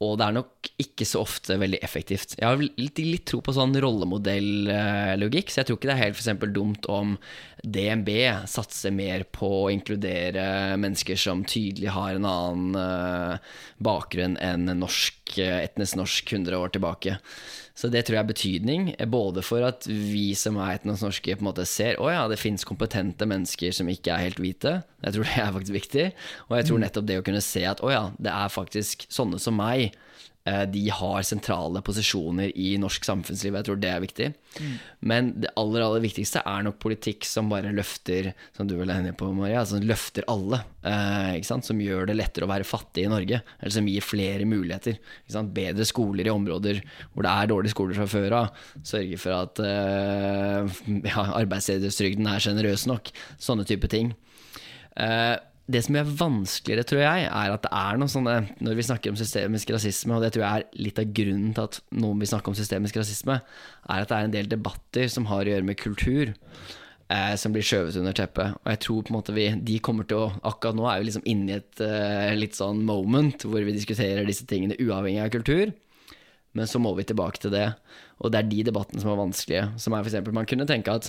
[0.04, 2.36] Og det er nok ikke så ofte veldig effektivt.
[2.38, 6.20] Jeg har litt, litt tro på sånn rollemodellogikk, så jeg tror ikke det er helt
[6.20, 7.16] for dumt om
[7.62, 8.10] DNB
[8.46, 15.38] satser mer på å inkludere mennesker som tydelig har en annen uh, bakgrunn enn norsk,
[15.38, 17.18] etnisk norsk 100 år tilbake.
[17.78, 21.50] Så det tror jeg er betydning, både for at vi som er etnosnorske på en
[21.50, 24.80] måte ser å ja, det fins kompetente mennesker som ikke er helt hvite.
[25.04, 26.08] Jeg tror det er faktisk viktig.
[26.48, 26.84] Og jeg tror mm.
[26.86, 30.07] nettopp det å kunne se at å ja, det er faktisk sånne som meg Eh,
[30.70, 33.56] de har sentrale posisjoner i norsk samfunnsliv.
[33.58, 34.28] Jeg tror det er viktig.
[34.58, 34.74] Mm.
[35.10, 39.02] Men det aller aller viktigste er nok politikk som bare løfter som du vel er
[39.02, 40.62] enig på, Maria, som løfter alle.
[40.86, 43.42] Eh, som gjør det lettere å være fattig i Norge.
[43.58, 44.98] Eller som gir flere muligheter.
[45.58, 46.80] Bedre skoler i områder
[47.12, 48.64] hvor det er dårlige skoler fra før av.
[48.86, 50.80] Sørge for at eh,
[51.10, 53.12] ja, arbeidsledighetstrygden er sjenerøs nok.
[53.42, 54.14] Sånne type ting.
[55.68, 59.12] Det som er vanskeligere, tror jeg, er at det er noe sånne Når vi snakker
[59.12, 62.30] om systemisk rasisme, og det tror jeg er litt av grunnen til at noen vil
[62.30, 65.68] snakke om systemisk rasisme, er at det er en del debatter som har å gjøre
[65.68, 66.32] med kultur.
[67.08, 68.56] Eh, som blir skjøvet under teppet.
[68.60, 71.06] Og jeg tror på en måte vi De kommer til å Akkurat nå er vi
[71.08, 75.32] liksom inne i et eh, litt sånn moment hvor vi diskuterer disse tingene uavhengig av
[75.32, 75.72] kultur.
[76.52, 77.70] Men så må vi tilbake til det.
[78.20, 79.64] Og det er de debattene som er vanskelige.
[79.80, 80.20] Som er f.eks.
[80.36, 81.08] Man kunne tenke at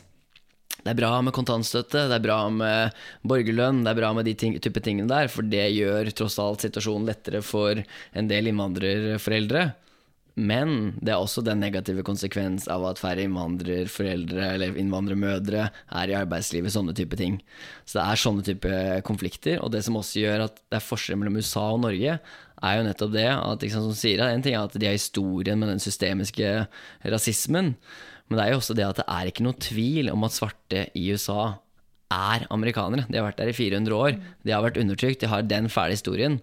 [0.84, 2.96] det er bra med kontantstøtte, det er bra med
[3.28, 6.66] borgerlønn, det er bra med de ting, type tingene der, for det gjør tross alt
[6.66, 9.70] situasjonen lettere for en del innvandrerforeldre.
[10.40, 16.16] Men det er også den negative konsekvens av at færre innvandrerforeldre eller innvandrermødre er i
[16.16, 17.40] arbeidslivet, sånne type ting.
[17.84, 19.60] Så det er sånne type konflikter.
[19.60, 22.20] Og det som også gjør at det er forskjell mellom USA og Norge,
[22.60, 25.60] er jo nettopp det at liksom, som sier, En ting er at de har historien
[25.60, 26.54] med den systemiske
[27.04, 27.76] rasismen,
[28.30, 30.86] men det er jo også det at det er ikke noe tvil om at svarte
[30.98, 31.58] i USA
[32.14, 33.06] er amerikanere.
[33.10, 34.18] De har vært der i 400 år.
[34.46, 35.22] De har vært undertrykt.
[35.22, 36.40] De har den fæle historien.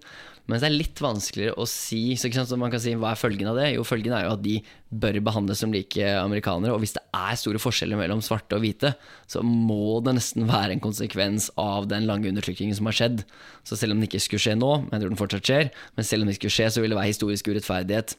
[0.46, 3.50] Men det er litt vanskeligere å si så, så man kan si, Hva er følgen
[3.50, 3.72] av det?
[3.74, 4.60] Jo, følgen er jo at de
[4.94, 6.74] bør behandles som like amerikanere.
[6.74, 8.92] Og hvis det er store forskjeller mellom svarte og hvite,
[9.26, 13.24] så må det nesten være en konsekvens av den lange undertrykkingen som har skjedd.
[13.66, 16.06] Så selv om det ikke skulle skje nå, men jeg tror den fortsatt skjer, men
[16.06, 18.14] selv om det skulle skje, så vil det være historisk urettferdighet.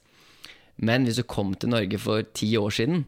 [0.83, 3.07] Men hvis du kom til Norge for ti år siden,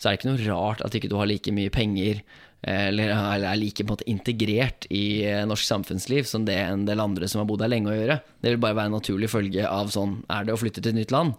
[0.00, 2.22] så er det ikke noe rart at ikke du har like mye penger
[2.60, 7.00] eller er like på en måte integrert i eh, norsk samfunnsliv som det en del
[7.00, 8.18] andre som har bodd her lenge å gjøre.
[8.40, 10.98] Det vil bare være en naturlig følge av sånn er det å flytte til et
[11.00, 11.38] nytt land.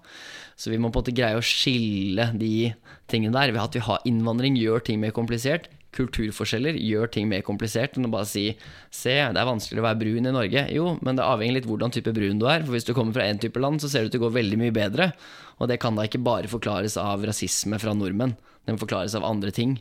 [0.58, 2.72] Så vi må på en måte greie å skille de
[3.10, 3.54] tingene der.
[3.54, 5.70] Ved at vi har innvandring gjør ting mer komplisert.
[5.96, 8.46] Kulturforskjeller gjør ting mer komplisert enn å bare si
[8.88, 10.64] se, det er vanskelig å være brun i Norge.
[10.72, 12.64] Jo, men det avhenger litt hvordan type brun du er.
[12.64, 14.36] For hvis du kommer fra én type land, så ser det ut til å gå
[14.40, 15.12] veldig mye bedre.
[15.60, 18.38] Og det kan da ikke bare forklares av rasisme fra nordmenn.
[18.66, 19.80] Det må forklares av andre ting.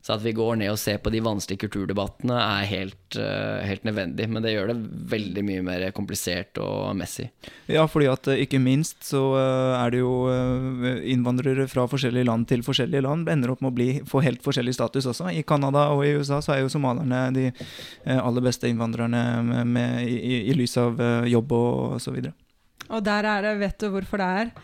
[0.00, 3.84] Så at vi går ned og ser på de vanskelige kulturdebattene er helt, uh, helt
[3.84, 4.28] nødvendig.
[4.32, 4.76] Men det gjør det
[5.12, 7.28] veldig mye mer komplisert og messig.
[7.68, 12.30] Ja, fordi at eh, ikke minst så uh, er det jo uh, innvandrere fra forskjellige
[12.30, 15.28] land til forskjellige land ender opp med å bli, få helt forskjellig status også.
[15.36, 17.50] I Canada og i USA så er jo somalierne de
[18.08, 20.96] aller beste innvandrerne med, med, i, i, lys av
[21.28, 22.32] jobb og så videre.
[22.88, 24.54] Og der er det, vet du hvorfor det er?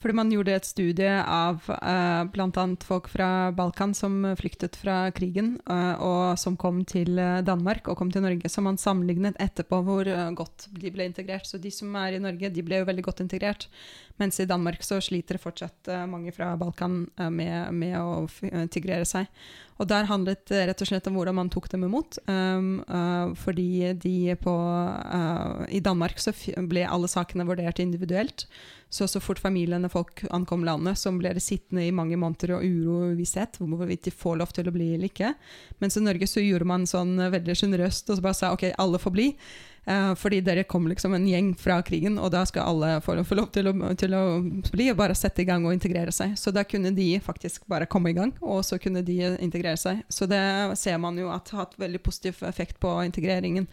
[0.00, 2.62] Fordi man gjorde et studie av uh, bl.a.
[2.88, 7.98] folk fra Balkan som flyktet fra krigen, uh, og som kom til eh, Danmark og
[8.00, 8.48] kom til Norge.
[8.48, 10.08] Så man sammenlignet etterpå hvor
[10.38, 11.44] godt de ble integrert.
[11.48, 13.68] Så de som er i Norge, de ble jo veldig godt integrert.
[14.20, 17.02] Mens i Danmark så sliter det fortsatt uh, mange fra Balkan
[17.32, 18.28] med, med, å
[18.72, 19.30] tigrere seg.
[19.80, 22.18] Og der handlet det rett og slett om hvordan man tok dem imot.
[22.28, 22.82] Um,
[23.40, 24.52] fordi de på
[25.72, 26.34] I Danmark så
[26.68, 28.44] ble alle sakene vurdert individuelt.
[28.90, 32.64] Så så fort familiene folk ankom landet, så ble det sittende i mange måneder og
[32.66, 35.30] uro og uvisshet hvorvidt de får lov til å bli eller ikke.
[35.78, 38.98] Mens i Norge så gjorde man sånn veldig sjenerøst og så bare sa ok, alle
[38.98, 39.28] får bli.
[39.88, 43.38] Uh, fordi dere kom liksom en gjeng fra krigen, og da skal alle få, få
[43.38, 44.24] lov til å, til å,
[44.70, 46.36] bli og bare sette i gang og integrere seg.
[46.38, 50.04] Så da kunne de faktisk bare komme i gang, og så kunne de integrere seg.
[50.12, 50.42] Så det
[50.78, 53.66] ser man jo at har hatt veldig positiv effekt på integreringen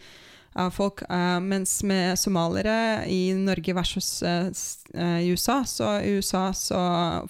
[0.57, 1.03] av folk.
[1.09, 6.79] Uh, mens med somaliere i Norge versus i USA, så i USA så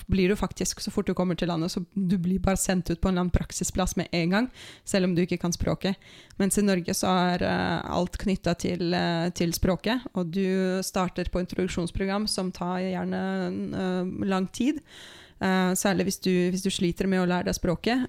[0.08, 3.02] blir du faktisk, så fort du kommer til landet, så du blir bare sendt ut
[3.02, 4.50] på en eller annen praksisplass med en gang,
[4.86, 5.98] selv om du ikke kan språket.
[6.38, 8.94] Mens i Norge så er alt knytta til,
[9.36, 13.24] til, språket, og du starter på introduksjonsprogram som tar gjerne
[14.30, 14.80] lang tid.
[15.40, 18.08] særlig hvis du, hvis du, sliter med å lære deg språket.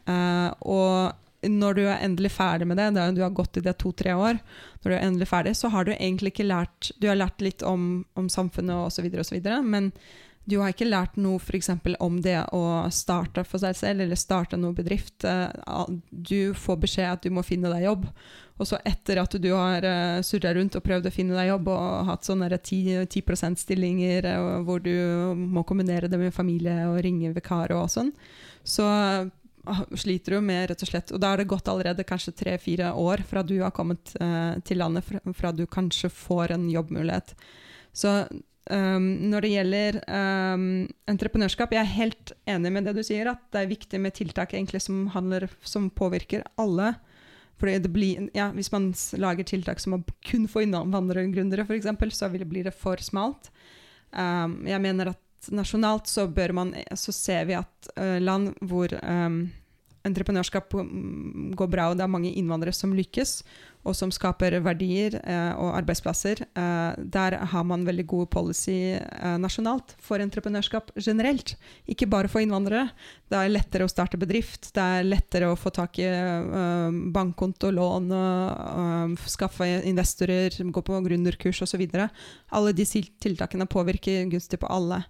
[0.61, 4.41] og når du er endelig ferdig med det, du har gått i det to-tre år,
[4.83, 7.63] når du er endelig ferdig, så har du egentlig ikke lært Du har lært litt
[7.63, 9.93] om, om samfunnet osv., osv., men
[10.49, 11.69] du har ikke lært noe f.eks.
[12.01, 15.27] om det å starte for seg selv, eller starte noe bedrift.
[15.29, 18.07] Eh, du får beskjed at du må finne deg jobb.
[18.59, 21.69] Og så etter at du har uh, surra rundt og prøvd å finne deg jobb
[21.71, 24.27] og hatt sånne 10, 10 %-stillinger
[24.67, 24.97] hvor du
[25.39, 28.11] må kombinere det med familie og ringe vikarer og sånn,
[28.67, 28.89] så
[30.03, 31.13] sliter du med, rett og slett.
[31.15, 34.83] Og da har det gått allerede kanskje tre-fire år fra du har kommet uh, til
[34.83, 37.35] landet, fra, du kanskje får en jobbmulighet.
[37.97, 38.15] Så
[38.71, 40.71] um, når det gjelder um,
[41.11, 44.55] entreprenørskap, jeg er helt enig med det du sier, at det er viktig med tiltak
[44.55, 46.95] egentlig som, handler, som påvirker alle.
[47.59, 49.97] Fordi blir, ja, Hvis man lager tiltak som
[50.31, 53.51] kun for innvandrergründere, f.eks., så blir det for smalt.
[54.13, 59.49] Um, jeg mener at nasjonalt så, man, så ser vi at uh, land hvor um,
[60.09, 63.43] entreprenørskap mm, går bra, og det er mange innvandrere som lykkes,
[63.87, 68.99] og som skaper verdier eh, og arbeidsplasser, Eh, der har man veldig god policy
[69.39, 71.55] nasjonalt for entreprenørskap generelt.
[71.87, 72.89] Ikke bare for innvandrere.
[73.31, 76.09] Det er lettere å starte bedrift, det er lettere å få tak i
[77.15, 78.09] bankkonto, lån,
[79.29, 81.85] skaffe investorer, gå på gründerkurs osv.
[82.51, 85.05] Alle disse tiltakene påvirker gunstig på alle.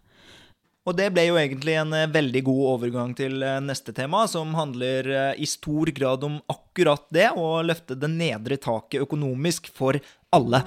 [0.89, 4.55] Og det ble jo egentlig en eh, veldig god overgang til eh, neste tema, som
[4.57, 10.01] handler eh, i stor grad om akkurat det, å løfte det nedre taket økonomisk for
[10.33, 10.65] alle.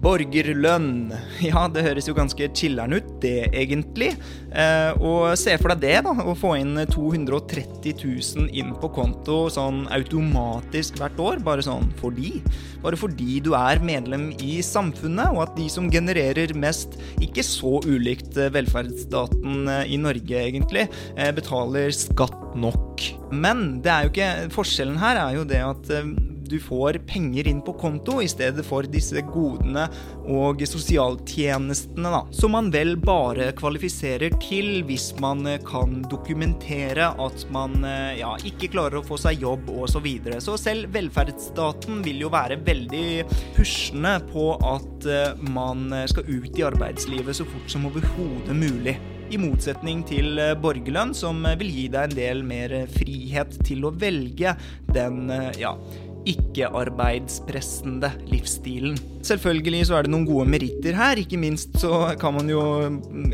[0.00, 1.10] Borgerlønn.
[1.50, 4.12] Ja, det høres jo ganske chiller'n ut, det egentlig.
[4.52, 6.12] Eh, og se for deg det, da.
[6.12, 11.42] Å få inn 230 000 inn på konto sånn automatisk hvert år.
[11.44, 12.38] Bare sånn fordi.
[12.84, 17.78] Bare fordi du er medlem i samfunnet, og at de som genererer mest, ikke så
[17.84, 20.86] ulikt eh, velferdsstaten eh, i Norge, egentlig,
[21.16, 23.04] eh, betaler skatt nok.
[23.32, 25.90] Men det er jo ikke Forskjellen her er jo det at
[26.50, 29.86] du får penger inn på konto i stedet for disse godene
[30.30, 32.22] og sosialtjenestene, da.
[32.34, 38.34] Som man vel bare kvalifiserer til hvis man eh, kan dokumentere at man eh, ja,
[38.46, 39.88] ikke klarer å få seg jobb osv.
[39.90, 40.38] Så, videre.
[40.40, 46.64] så selv velferdsstaten vil jo være veldig pushende på at eh, man skal ut i
[46.64, 48.94] arbeidslivet så fort som overhodet mulig.
[49.30, 54.56] I motsetning til borgerlønn, som vil gi deg en del mer frihet til å velge
[54.90, 55.28] den
[55.60, 55.74] ja,
[56.28, 58.98] ikke-arbeidspressende livsstilen.
[59.24, 61.18] Selvfølgelig så er det noen gode meritter her.
[61.20, 62.62] Ikke minst så kan man jo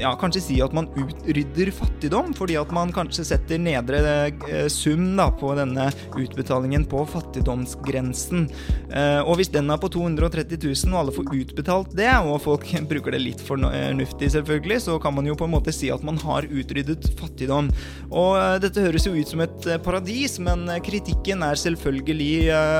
[0.01, 5.13] ja, kanskje si at man utrydder fattigdom, fordi at man kanskje setter nedre eh, sum
[5.19, 8.49] da, på denne utbetalingen på fattigdomsgrensen.
[8.91, 12.67] Eh, og hvis den er på 230 000 og alle får utbetalt det, og folk
[12.91, 16.19] bruker det litt fornuftig selvfølgelig, så kan man jo på en måte si at man
[16.25, 17.71] har utryddet fattigdom.
[18.11, 22.35] Og eh, dette høres jo ut som et paradis, men kritikken er selvfølgelig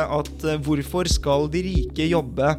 [0.05, 2.55] at hvorfor skal de rike jobbe?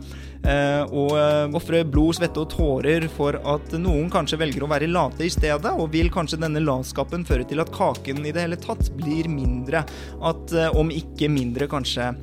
[0.47, 4.87] Eh, og eh, ofre blod, svette og tårer for at noen kanskje velger å være
[4.91, 8.59] late i stedet, og vil kanskje denne latskapen føre til at kaken i det hele
[8.61, 9.83] tatt blir mindre.
[10.23, 12.13] At eh, om ikke mindre, kanskje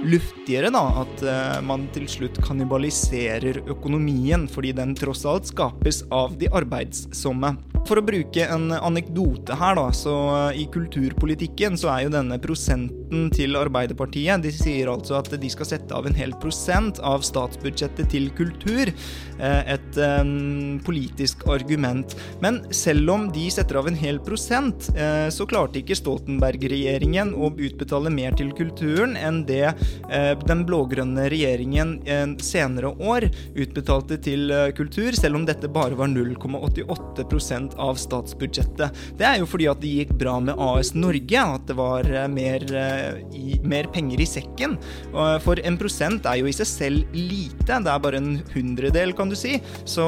[0.00, 1.02] luftigere, da.
[1.02, 1.24] At
[1.66, 7.52] man til slutt kannibaliserer økonomien, fordi den tross alt skapes av de arbeidsomme.
[7.88, 10.14] For å bruke en anekdote her, da, så
[10.54, 15.66] i kulturpolitikken så er jo denne prosenten til Arbeiderpartiet De sier altså at de skal
[15.66, 18.92] sette av en hel prosent av statsbudsjettet til kultur.
[19.40, 22.14] Eh, et um, politisk argument.
[22.44, 24.90] Men selv om de setter av en hel prosent,
[25.32, 29.72] så klarte ikke Stoltenberg-regjeringen å utbetale mer til kulturen enn det
[30.46, 31.96] den blå-grønne regjeringen
[32.42, 37.26] senere år utbetalte til kultur, selv om dette bare var 0,88
[37.78, 39.00] av statsbudsjettet.
[39.18, 42.28] Det er jo fordi at det gikk bra med AS Norge, at det var eh,
[42.30, 44.78] mer, eh, mer penger i sekken.
[45.44, 49.30] For en prosent er jo i seg selv lite, det er bare en hundredel, kan
[49.30, 49.58] du si.
[49.88, 50.06] Så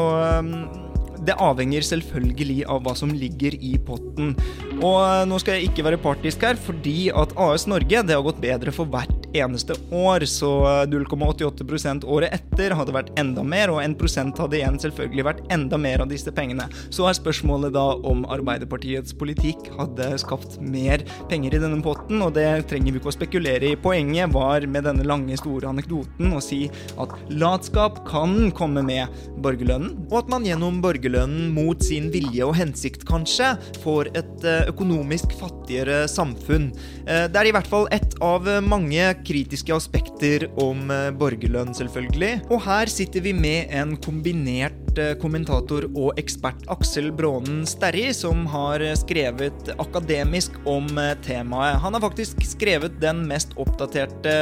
[1.27, 4.35] det avhenger selvfølgelig av hva som ligger i potten.
[4.81, 8.25] Og eh, nå skal jeg ikke være partisk her, fordi at AS Norge det har
[8.27, 10.51] gått bedre for hvert eneste år, så
[10.88, 15.79] 0,88 eh, året etter hadde vært enda mer, og 1% hadde igjen selvfølgelig vært enda
[15.81, 16.68] mer av disse pengene.
[16.92, 22.35] Så er spørsmålet da om Arbeiderpartiets politikk hadde skapt mer penger i denne potten, og
[22.37, 23.79] det trenger vi ikke å spekulere i.
[23.81, 26.66] Poenget var med denne lange, store anekdoten å si
[27.01, 29.11] at latskap kan komme med
[29.42, 34.68] borgerlønnen, og at man gjennom borgerlønnen mot sin vilje og hensikt kanskje får et eh,
[34.71, 36.71] økonomisk fattigere samfunn.
[37.07, 42.33] Eh, det er i hvert fall ett av mange kritiske aspekter om eh, borgerlønn, selvfølgelig.
[42.53, 48.45] Og her sitter vi med en kombinert Eh, kommentator og ekspert Aksel Brånen Sterri, som
[48.53, 51.79] har skrevet akademisk om eh, temaet.
[51.81, 54.35] Han har faktisk skrevet den mest oppdaterte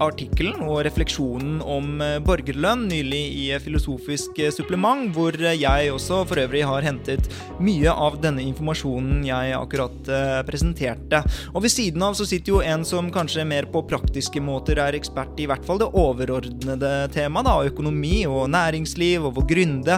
[0.00, 6.64] artikkelen og refleksjonen om eh, borgerlønn nylig i Filosofisk supplement, hvor jeg også for øvrig
[6.64, 7.28] har hentet
[7.60, 10.12] mye av denne informasjonen jeg akkurat
[10.48, 11.20] presenterte.
[11.52, 14.96] Og ved siden av så sitter jo en som kanskje mer på praktiske måter er
[14.96, 19.97] ekspert i hvert fall det overordnede temaet, da, økonomi og næringsliv og hvor gründe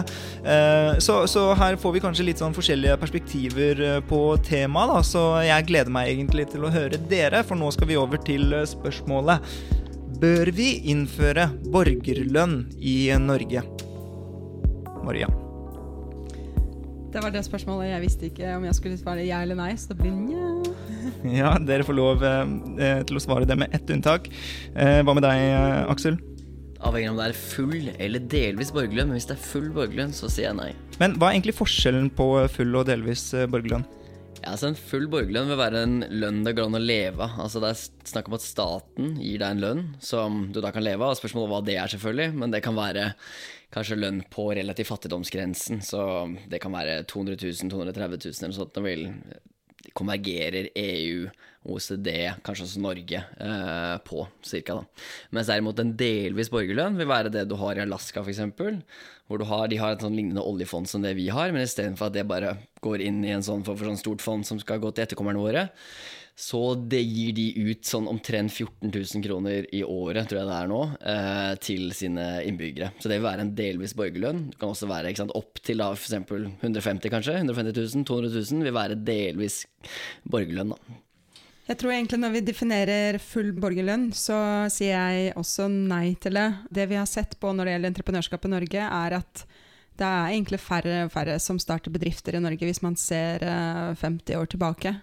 [1.01, 5.03] så, så, her får vi kanskje litt sånn forskjellige perspektiver eh, på temaet, da.
[5.05, 8.51] Så jeg gleder meg egentlig til å høre dere, for nå skal vi over til
[8.55, 9.51] eh, spørsmålet.
[10.21, 13.63] Bør vi innføre borgerlønn i Norge?
[15.01, 15.29] Maria.
[17.11, 17.89] Det var det spørsmålet.
[17.89, 20.51] Jeg visste ikke om jeg skulle svare ja eller nei, så det blir nja.
[21.41, 24.29] ja, dere får lov eh, til å svare det med ett unntak.
[24.75, 25.47] Eh, hva med deg,
[25.91, 26.21] Aksel?
[26.81, 29.11] Avhengig av om det er full eller delvis borgerlønn.
[29.11, 30.71] Men hvis det er full borgerlønn, så sier jeg nei.
[31.01, 33.85] Men hva er egentlig forskjellen på full og delvis eh, borgerlønn?
[34.41, 37.37] Ja, altså En full borgerlønn vil være en lønn det går an å leve av.
[37.45, 40.85] Altså Det er snakk om at staten gir deg en lønn som du da kan
[40.85, 41.13] leve av.
[41.19, 43.11] Spørsmålet hva det er, selvfølgelig, men det kan være
[43.71, 45.85] kanskje lønn på relativt fattigdomsgrensen.
[45.85, 46.01] Så
[46.49, 48.73] det kan være 200 000, 230 000 eller noe sånt.
[48.73, 49.05] Det vil
[49.97, 51.29] konvergerer EU,
[51.69, 52.09] OECD,
[52.41, 54.79] kanskje også Norge, eh, på cirka.
[54.79, 54.85] da.
[55.29, 58.41] Mens derimot en delvis borgerlønn vil være det du har i Alaska, f.eks.
[59.29, 62.17] Hvor har, de har et sånn lignende oljefond som det vi har, men istedenfor at
[62.17, 64.91] det bare går inn i en sånn for, for sånn stort fond som skal gå
[64.91, 65.69] til etterkommerne våre,
[66.41, 70.55] Så det gir de ut sånn omtrent 14 000 kroner i året, tror jeg det
[70.57, 70.79] er nå,
[71.11, 72.93] eh, til sine innbyggere.
[72.97, 74.49] Så det vil være en delvis borgerlønn.
[74.49, 76.15] Det kan også være sant, opp til da f.eks.
[76.63, 79.65] 150 kanskje, 150 000, 200 000 vil være delvis
[80.23, 80.73] borgerlønn.
[80.73, 81.10] da.
[81.69, 84.37] Jeg tror egentlig når vi definerer full borgerlønn, så
[84.73, 86.47] sier jeg også nei til det.
[86.73, 89.45] Det vi har sett på når det gjelder entreprenørskap i Norge, er at
[90.01, 93.45] det er egentlig færre og færre som starter bedrifter i Norge, hvis man ser
[94.01, 94.95] 50 år tilbake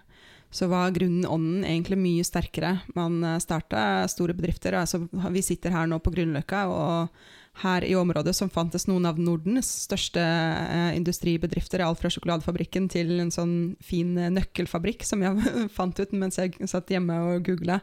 [0.51, 2.79] så var grunnen ånden egentlig mye sterkere.
[2.97, 4.79] Man eh, starta store bedrifter.
[4.79, 9.19] Altså, vi sitter her nå på Grünerløkka, og her i området som fantes noen av
[9.21, 11.83] Nordens største eh, industribedrifter.
[11.83, 16.55] Alt fra sjokoladefabrikken til en sånn fin eh, nøkkelfabrikk som jeg fant ut mens jeg
[16.69, 17.79] satt hjemme og googla,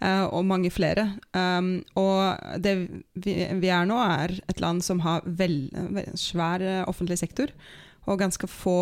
[0.00, 1.08] eh, og mange flere.
[1.32, 2.76] Um, og det
[3.14, 5.60] vi, vi, er nå, er et land som har vel,
[6.18, 7.54] svær eh, offentlig sektor
[8.08, 8.76] og ganske få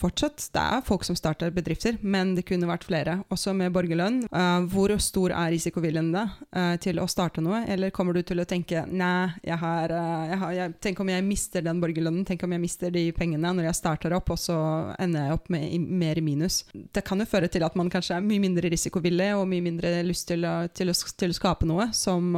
[0.00, 0.48] fortsatt.
[0.54, 3.18] Det er folk som starter bedrifter, men det kunne vært flere.
[3.32, 4.22] Også med borgerlønn.
[4.32, 6.26] Uh, hvor stor er risikoviljen da
[6.56, 7.62] uh, til å starte noe?
[7.70, 11.10] Eller kommer du til å tenke nei, jeg har, uh, jeg har jeg, Tenk om
[11.12, 14.40] jeg mister den borgerlønnen, tenk om jeg mister de pengene når jeg starter opp, og
[14.40, 14.56] så
[15.00, 16.62] ender jeg opp med i, mer i minus.
[16.72, 19.94] Det kan jo føre til at man kanskje er mye mindre risikovillig og mye mindre
[20.06, 22.34] lyst til å, til å, til å skape noe som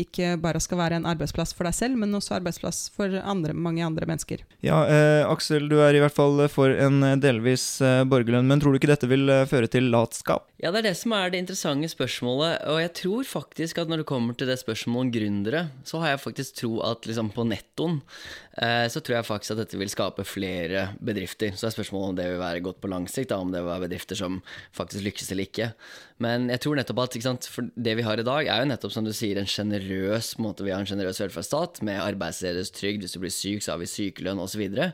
[0.00, 3.84] ikke bare skal være en arbeidsplass for deg selv, men også arbeidsplass for andre, mange
[3.84, 4.44] andre mennesker.
[4.64, 8.48] Ja, eh Eh, Aksel, du er i hvert fall for en eh, delvis eh, borgerlønn,
[8.48, 10.46] men tror du ikke dette vil eh, føre til latskap?
[10.62, 14.02] Ja, det er det som er det interessante spørsmålet, og jeg tror faktisk at når
[14.02, 17.46] det kommer til det spørsmålet om gründere, så har jeg faktisk tro at liksom på
[17.50, 17.98] nettoen
[18.62, 21.56] eh, så tror jeg faktisk at dette vil skape flere bedrifter.
[21.58, 23.72] Så er spørsmålet om det vil være godt på lang sikt, da, om det vil
[23.72, 24.38] være bedrifter som
[24.76, 25.72] faktisk lykkes eller ikke.
[26.22, 29.06] Men jeg tror nettopp at sant, det vi har i dag, er jo nettopp som
[29.06, 30.64] du sier, en sjenerøs måte.
[30.66, 34.42] Vi har en sjenerøs velferdsstat med arbeidsledighetstrygd, hvis du blir syk, så har vi sykelønn
[34.42, 34.52] osv.
[34.52, 34.90] Så, videre.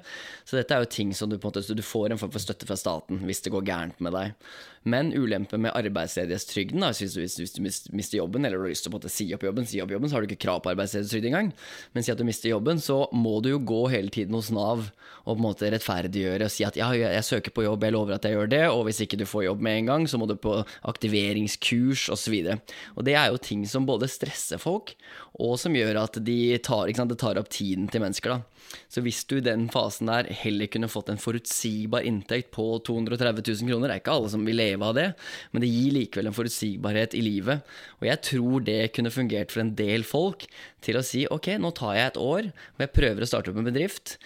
[0.46, 2.44] så dette er jo ting som du på en måte, du får en form for
[2.44, 4.52] støtte fra staten hvis det går gærent med deg.
[4.88, 8.94] Men ulempen med arbeidsledighetstrygden, hvis, hvis, hvis, du mister jobben, eller du har lyst til
[8.94, 11.52] å si opp jobben, si opp jobben, så har du ikke krav på arbeidsledighetstrygd engang.
[11.94, 14.88] Men si at du mister jobben, så må du jo gå hele tiden hos Nav
[15.28, 18.16] og på en måte rettferdiggjøre og si at ja, jeg, søker på jobb, jeg lover
[18.16, 20.28] at jeg gjør det, og hvis ikke du får jobb med en gang, så må
[20.28, 20.54] du på
[20.88, 22.36] aktiveringskurs osv.
[22.54, 24.94] Og, og det er jo ting som både stresser folk,
[25.38, 28.38] og som gjør at de tar, sant, det tar opp tiden til mennesker.
[28.38, 28.58] da.
[28.88, 33.44] Så hvis du i den fasen der heller kunne fått en forutsigbar inntekt på 230
[33.44, 35.06] 000 kroner, det er ikke alle som vil leve av det,
[35.52, 37.76] men det gir likevel en forutsigbarhet i livet.
[38.00, 40.46] Og jeg tror det kunne fungert for en del folk
[40.84, 43.60] til å si ok, nå tar jeg et år og jeg prøver å starte opp
[43.60, 44.18] en bedrift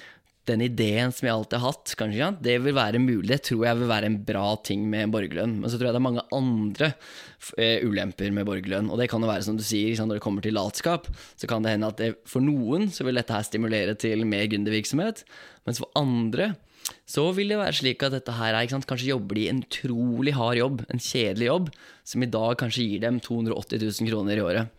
[0.50, 3.28] den ideen som jeg alltid har hatt, kanskje, det vil være mulig.
[3.30, 5.60] Det tror jeg vil være en bra ting med borgerlønn.
[5.62, 6.88] Men så tror jeg det er mange andre
[7.54, 8.90] eh, ulemper med borgerlønn.
[8.90, 11.06] Og det kan jo være som du sier, når det kommer til latskap,
[11.38, 14.48] så kan det hende at det, for noen så vil dette her stimulere til mer
[14.50, 15.22] gründervirksomhet,
[15.68, 16.52] mens for andre
[17.08, 20.58] så vil det være slik at dette her er, kanskje jobber de en utrolig hard
[20.58, 21.72] jobb, en kjedelig jobb,
[22.08, 24.78] som i dag kanskje gir dem 280 000 kroner i året.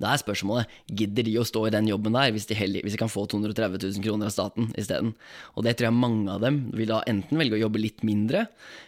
[0.00, 2.96] Da er spørsmålet gidder de å stå i den jobben der hvis de, heller, hvis
[2.96, 5.14] de kan få 230 000 kroner av staten isteden.
[5.54, 8.46] Og det tror jeg mange av dem vil da enten velge å jobbe litt mindre,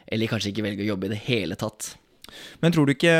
[0.08, 1.94] eller kanskje ikke velge å jobbe i det hele tatt.
[2.62, 3.14] Men tror du ikke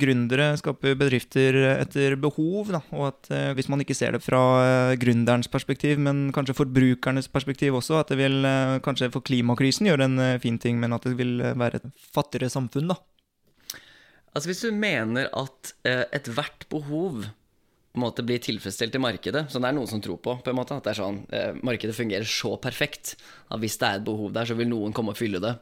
[0.00, 2.72] gründere skaper bedrifter etter behov?
[2.74, 2.82] Da?
[2.96, 7.30] Og at eh, hvis man ikke ser det fra eh, gründerens perspektiv, men kanskje forbrukernes
[7.32, 11.06] perspektiv også, at det vil eh, kanskje for klimakrisen gjøre en fin ting, men at
[11.06, 13.00] det vil være et fattigere samfunn, da?
[14.34, 17.22] Altså Hvis du mener at eh, ethvert behov
[17.94, 20.50] på en måte blir tilfredsstilt i markedet, som det er noen som tror på, på
[20.50, 24.00] en måte, at det er sånn, eh, markedet fungerer så perfekt at hvis det er
[24.00, 25.52] et behov der, så vil noen komme og fylle det,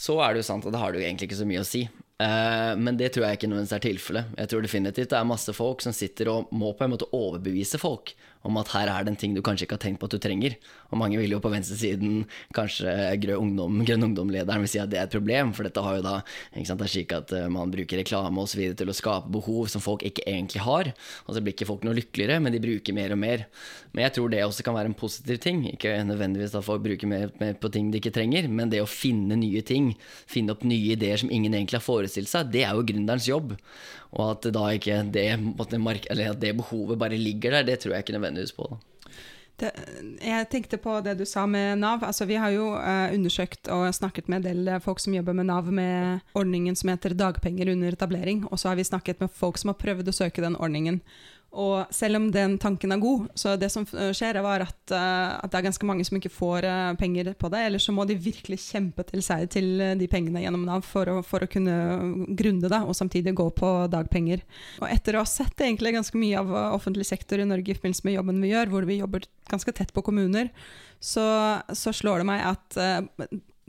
[0.00, 1.84] så er det jo sant at det har jo egentlig ikke så mye å si.
[2.20, 4.32] Uh, men det tror jeg ikke nødvendigvis er tilfellet.
[4.40, 7.80] Jeg tror definitivt det er masse folk som sitter og må på en måte overbevise
[7.80, 8.14] folk
[8.46, 10.20] om at her er det en ting du kanskje ikke har tenkt på at du
[10.22, 10.54] trenger.
[10.90, 12.24] Og mange vil jo på venstresiden,
[12.56, 15.98] kanskje Grønn Ungdom, Grønn Ungdom-lederen, vil si at det er et problem, for dette har
[15.98, 16.14] jo da
[16.54, 18.62] ikke sant, Det er slik at eh, man bruker reklame osv.
[18.76, 20.92] til å skape behov som folk ikke egentlig har.
[21.26, 23.46] Og så blir ikke folk noe lykkeligere, men de bruker mer og mer.
[23.92, 25.62] Men jeg tror det også kan være en positiv ting.
[25.68, 28.88] Ikke nødvendigvis at folk bruker mer, mer på ting de ikke trenger, men det å
[28.88, 29.92] finne nye ting,
[30.30, 33.56] finne opp nye ideer som ingen egentlig har forestilt seg, det er jo gründerens jobb.
[34.10, 38.16] Og at da ikke det, at det behovet bare ligger der, det tror jeg ikke
[38.18, 38.66] nødvendigvis på.
[39.60, 39.70] Det,
[40.24, 42.04] jeg tenkte på det du sa med Nav.
[42.06, 45.50] Altså, vi har jo uh, undersøkt og snakket med en del folk som jobber med
[45.50, 48.46] Nav, med ordningen som heter dagpenger under etablering.
[48.48, 51.02] Og så har vi snakket med folk som har prøvd å søke den ordningen.
[51.50, 55.50] Og selv om den tanken er god, så det som skjer, er at, uh, at
[55.50, 57.64] det er ganske mange som ikke får uh, penger på det.
[57.66, 61.10] Eller så må de virkelig kjempe til seg til uh, de pengene gjennom Nav for
[61.10, 61.74] å, for å kunne
[62.38, 64.44] grunde det, og samtidig gå på dagpenger.
[64.78, 68.06] Og etter å ha sett egentlig ganske mye av offentlig sektor i Norge i forbindelse
[68.06, 70.54] med jobben vi gjør, hvor vi jobber ganske tett på kommuner,
[71.02, 71.24] så,
[71.74, 72.78] så slår det meg at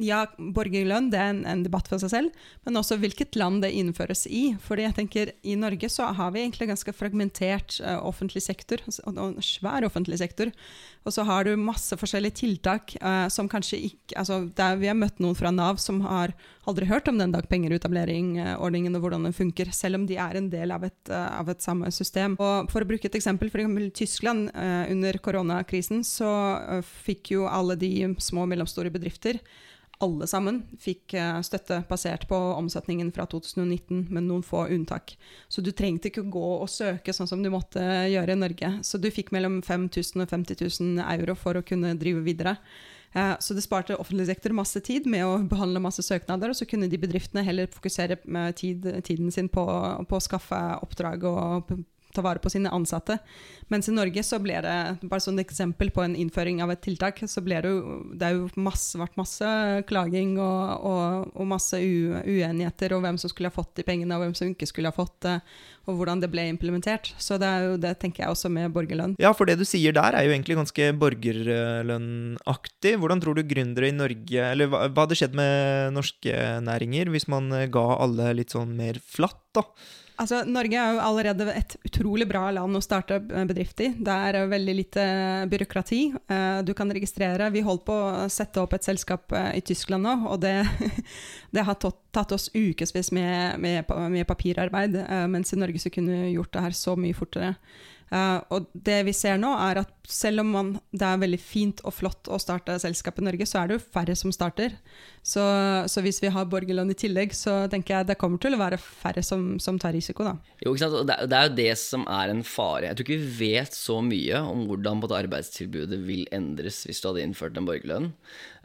[0.06, 3.72] ja, borgerlønn det er en, en, debatt for seg selv, men også hvilket land det
[3.78, 4.52] innføres i.
[4.62, 9.18] Fordi jeg tenker I Norge så har vi egentlig ganske fragmentert uh, offentlig sektor, og,
[9.18, 10.52] og svær offentlig sektor.
[11.06, 14.98] Og så har du masse forskjellige tiltak uh, som kanskje ikke altså der Vi har
[14.98, 16.36] møtt noen fra Nav som har
[16.70, 20.74] aldri hørt om den dagpengerutableringordningen og hvordan den funker, selv om de er en del
[20.76, 22.38] av et, uh, av et samme system.
[22.42, 26.30] Og For å bruke et eksempel, for eksempel Tyskland under koronakrisen så
[27.04, 27.92] fikk jo alle de
[28.22, 29.40] små og mellomstore bedrifter
[30.02, 35.16] alle sammen fikk eh, støtte basert på omsetningen fra 2019, med noen få unntak.
[35.52, 37.82] Så du trengte ikke gå og søke sånn som du måtte
[38.12, 38.72] gjøre i Norge.
[38.88, 42.58] Så du fikk mellom 5000 og 50 000 euro for å kunne drive videre.
[43.14, 46.68] Eh, så det sparte offentlig sektor masse tid med å behandle masse søknader, og så
[46.70, 48.20] kunne de bedriftene heller fokusere
[48.58, 49.66] tid, tiden sin på,
[50.08, 51.74] på, å skaffe oppdrag og
[52.14, 53.18] ta vare på sine ansatte.
[53.72, 56.82] Mens i Norge så ble det, bare som et eksempel på en innføring av et
[56.84, 59.52] tiltak, så ble det jo, det er jo masse, vært masse
[59.90, 64.18] klaging og, og, og masse u, uenigheter om hvem som skulle ha fått de pengene,
[64.18, 65.38] og hvem som ikke skulle ha fått det,
[65.90, 67.14] og hvordan det ble implementert.
[67.22, 69.16] Så det er jo det tenker jeg også med borgerlønn.
[69.22, 72.98] Ja, for det du sier der er jo egentlig ganske borgerlønnaktig.
[73.02, 76.36] Hvordan tror du gründere i Norge Eller hva, hva hadde skjedd med norske
[76.66, 79.66] næringer hvis man ga alle litt sånn mer flatt, da?
[80.22, 83.90] Altså, Norge er jo allerede et utrolig bra land å starte bedrift i.
[83.98, 85.06] Det er veldig lite
[85.50, 86.02] byråkrati.
[86.30, 90.06] Eh, du kan registrere Vi holdt på å sette opp et selskap eh, i Tyskland
[90.06, 90.54] nå, og det,
[91.56, 96.20] det har tatt oss ukevis med, med, med, papirarbeid, eh, mens i Norge så kunne
[96.28, 97.56] vi gjort det her så mye fortere.
[98.12, 101.80] Uh, og det vi ser nå, er at selv om man, det er veldig fint
[101.88, 104.74] og flott å starte selskap i Norge, så er det jo færre som starter.
[105.24, 105.44] Så,
[105.88, 108.82] så hvis vi har borgerlønn i tillegg, så tenker jeg det kommer til å være
[108.82, 110.34] færre som, som tar risiko, da.
[110.60, 110.98] Jo, ikke sant?
[111.00, 112.90] Og det, det, er jo det som er en fare.
[112.90, 117.24] Jeg tror ikke vi vet så mye om hvordan arbeidstilbudet vil endres hvis du hadde
[117.24, 118.12] innført en borgerlønn.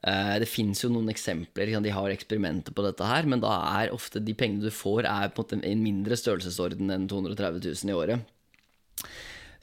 [0.02, 3.94] Uh, det fins jo noen eksempler, de har eksperimenter på dette her, men da er
[3.94, 8.32] ofte de pengene du får, er på en mindre størrelsesorden enn 230 000 i året.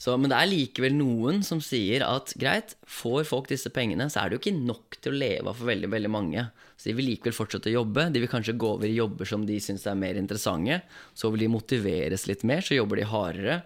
[0.04, 4.20] Så, men det er likevel noen som sier at greit, får folk disse pengene, så
[4.20, 6.44] er det jo ikke nok til å leve av for veldig, veldig mange.
[6.78, 8.08] Så de vil likevel fortsette å jobbe.
[8.14, 10.80] De vil kanskje gå over i jobber som de syns er mer interessante.
[11.16, 13.58] Så vil de motiveres litt mer, så jobber de hardere.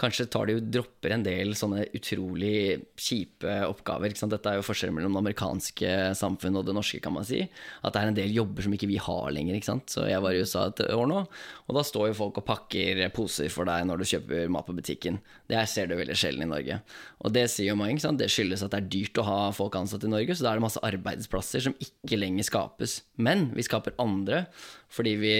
[0.00, 4.16] Kanskje tar de jo dropper en del sånne utrolig kjipe oppgaver.
[4.34, 7.44] Dette er jo forskjellen mellom det amerikanske samfunnet og det norske, kan man si.
[7.84, 9.60] At det er en del jobber som ikke vi har lenger.
[9.90, 11.20] Så jeg var i USA et år nå,
[11.68, 14.74] og da står jo folk og pakker poser for deg når du kjøper mat på
[14.76, 15.20] butikken.
[15.48, 16.80] Det her ser du veldig sjelden i Norge.
[17.24, 20.04] Og det sier jo mange, det skyldes at det er dyrt å ha folk ansatt
[20.06, 23.02] i Norge, så da er det masse arbeidsplasser som ikke lenger skaper skapes.
[23.18, 24.46] Men vi skaper andre
[24.94, 25.34] fordi vi,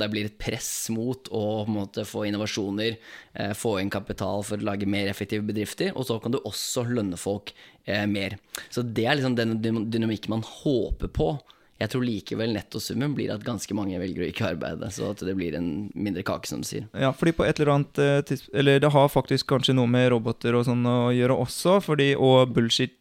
[0.00, 2.96] det blir et press mot å måte, få innovasjoner,
[3.36, 6.86] eh, få inn kapital for å lage mer effektive bedrifter, og så kan du også
[6.88, 7.52] lønne folk
[7.84, 8.38] eh, mer.
[8.72, 9.58] Så det er liksom den
[9.92, 11.34] dynamikken man håper på.
[11.82, 14.88] Jeg tror likevel nettosummen blir at ganske mange velger å ikke arbeide.
[14.94, 16.86] Så at det blir en mindre kake, som du sier.
[16.96, 20.08] Ja, fordi på et eller annet eh, tidspunkt Eller det har faktisk kanskje noe med
[20.14, 22.96] roboter og sånn å gjøre også, fordi, og bullshit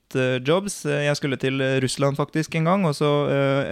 [0.45, 0.85] jobs.
[0.85, 3.09] Eh, jeg skulle til eh, Russland faktisk en gang, og så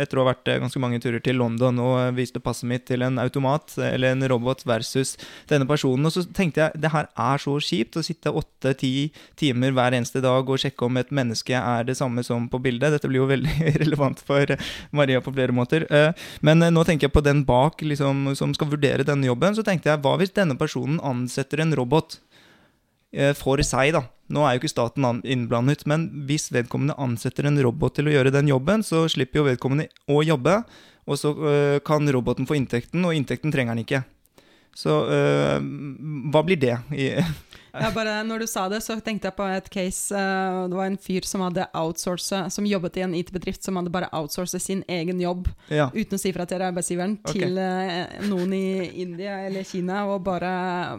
[0.01, 3.19] etter å ha vært ganske mange turer til London og viste passet mitt til en
[3.21, 5.15] automat eller en robot versus
[5.49, 9.75] denne personen, og så tenkte jeg det her er så kjipt å sitte åtte-ti timer
[9.75, 12.95] hver eneste dag og sjekke om et menneske er det samme som på bildet.
[12.95, 14.55] Dette blir jo veldig relevant for
[14.95, 15.87] Maria på flere måter.
[16.45, 19.57] Men nå tenker jeg på den bak liksom, som skal vurdere denne jobben.
[19.57, 22.19] Så tenkte jeg hva hvis denne personen ansetter en robot
[23.35, 24.05] for seg, da?
[24.31, 28.33] Nå er jo ikke staten innblandet, men hvis vedkommende ansetter en robot til å gjøre
[28.33, 30.61] den jobben, så slipper jo vedkommende å jobbe,
[31.09, 34.03] og så øh, kan roboten få inntekten, og inntekten trenger han ikke.
[34.77, 35.57] Så øh,
[36.31, 36.77] hva blir det?
[37.73, 40.11] Ja, bare når du sa det, så tenkte jeg på et case.
[40.11, 41.67] Uh, det var en fyr som hadde
[42.51, 45.89] som jobbet i en IT-bedrift, som hadde bare outsourcet sin egen jobb ja.
[45.93, 47.45] uten å si fra til arbeidsgiveren okay.
[47.45, 48.65] til uh, noen i
[49.03, 50.51] India eller Kina, og bare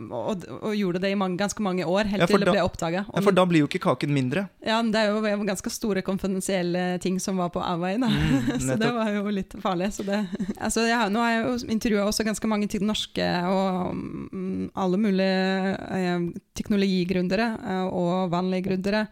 [0.09, 3.05] og, og gjorde det i mange, ganske mange år, helt ja, til det ble oppdaga.
[3.09, 4.47] Ja, for da blir jo ikke kaken mindre.
[4.65, 8.09] Ja, det er jo ganske store konfidensielle ting som var på avveie, da.
[8.09, 9.93] Mm, så det var jo litt farlig.
[9.97, 10.23] Så det,
[10.57, 15.01] altså, ja, nå har jeg jo intervjua også ganske mange til norske og um, alle
[15.01, 16.29] mulige uh,
[16.63, 19.07] teknologigründere eh, og vanlige gründere.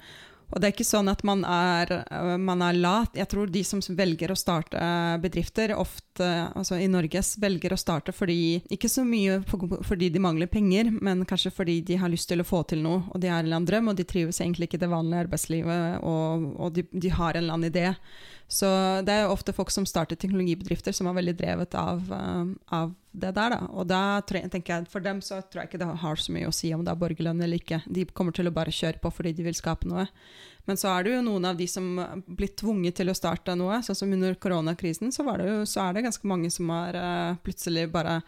[0.50, 3.14] Og det er ikke sånn at man er, eh, man er, lat.
[3.14, 4.80] Jeg tror de som velger å starte
[5.22, 6.26] bedrifter, ofte
[6.58, 11.24] altså i Norge velger å starte fordi Ikke så mye fordi de mangler penger, men
[11.24, 13.04] kanskje fordi de har lyst til å få til noe.
[13.14, 15.24] Og de har en eller annen drøm, og de trives egentlig ikke i det vanlige
[15.26, 17.94] arbeidslivet, og, og de, de, har en eller annen idé.
[18.50, 18.66] Så
[19.06, 22.94] det er jo ofte folk som starter teknologibedrifter, som er veldig drevet av, eh, av
[23.12, 23.58] det der, da.
[23.70, 26.54] Og da tenker jeg, for dem så tror jeg ikke det har så mye å
[26.54, 27.82] si om det er borgerlønn eller ikke.
[27.86, 30.08] De kommer til å bare kjøre på fordi de vil skape noe.
[30.66, 31.86] Men så er det jo noen av de som
[32.26, 33.80] blir tvunget til å starte noe.
[33.86, 37.86] Sånn som under koronakrisen, så, jo, så er det ganske mange som har uh, plutselig
[37.94, 38.20] bare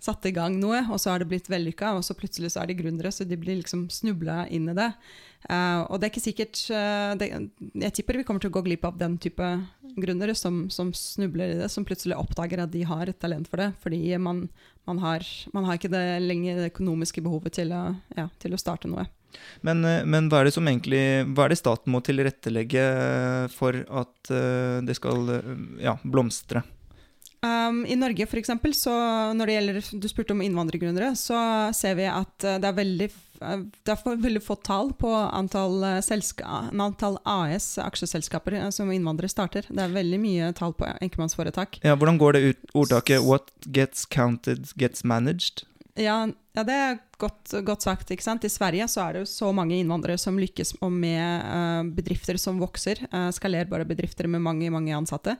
[0.00, 2.70] satt i gang noe, og så har det blitt vellykka, og så plutselig så er
[2.70, 4.88] de gründere, så de blir liksom snubla inn i det.
[5.48, 7.30] Uh, og det er ikke sikkert uh, det,
[7.80, 9.46] Jeg tipper vi kommer til å gå glipp av den type
[9.96, 13.62] gründere som, som, snubler i det, som plutselig oppdager at de har et talent for
[13.62, 14.42] det, fordi man,
[14.88, 15.24] man, har,
[15.56, 17.86] man har, ikke det lenger det økonomiske behovet til å,
[18.18, 19.06] ja, til å starte noe.
[19.64, 22.84] Men, uh, men, hva er det som egentlig Hva er det staten må tilrettelegge
[23.54, 24.32] for at
[24.84, 25.28] det skal
[25.80, 26.64] ja, blomstre?
[27.40, 28.92] Um, I Norge for eksempel, så
[29.32, 31.36] når det gjelder Du spurte om innvandrergrunner, Så
[31.76, 33.08] ser vi at uh, det er veldig
[33.40, 39.64] uh, det er veldig få tall på antall, uh, antall AS, aksjeselskaper, som innvandrere starter.
[39.70, 41.80] Det er veldig mye tall på enkeltmannsforetak.
[41.80, 45.64] Ja, hvordan går det ut ordtaket 'what gets counted gets managed'?
[46.00, 46.24] Ja,
[46.56, 48.10] ja, det er godt, godt, sagt.
[48.10, 48.44] ikke sant?
[48.46, 52.58] I Sverige så er det jo så mange innvandrere som lykkes med uh, bedrifter som
[52.62, 53.02] vokser.
[53.12, 55.36] Uh, skalerbare bedrifter med mange mange ansatte.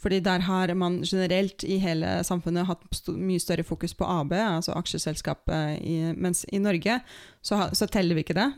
[0.00, 4.32] Fordi der har man generelt i hele samfunnet hatt st mye større fokus på AB,
[4.38, 5.50] altså aksjeselskap.
[5.50, 7.00] Uh, mens i Norge
[7.42, 8.48] så, så, teller vi ikke det.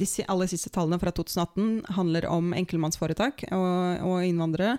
[0.00, 4.78] De aller siste tallene fra 2018 handler om enkeltmannsforetak og, og innvandrere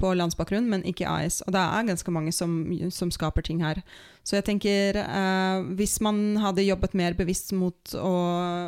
[0.00, 1.40] på landsbakgrunn, men ikke AS.
[1.46, 2.58] Og det er ganske mange som,
[2.94, 3.82] som skaper ting her.
[4.26, 8.16] Så jeg tenker eh, hvis man hadde jobbet mer bevisst mot å,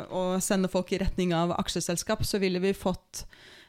[0.07, 3.25] å, sende folk i retning av aksjeselskap, så ville vi fått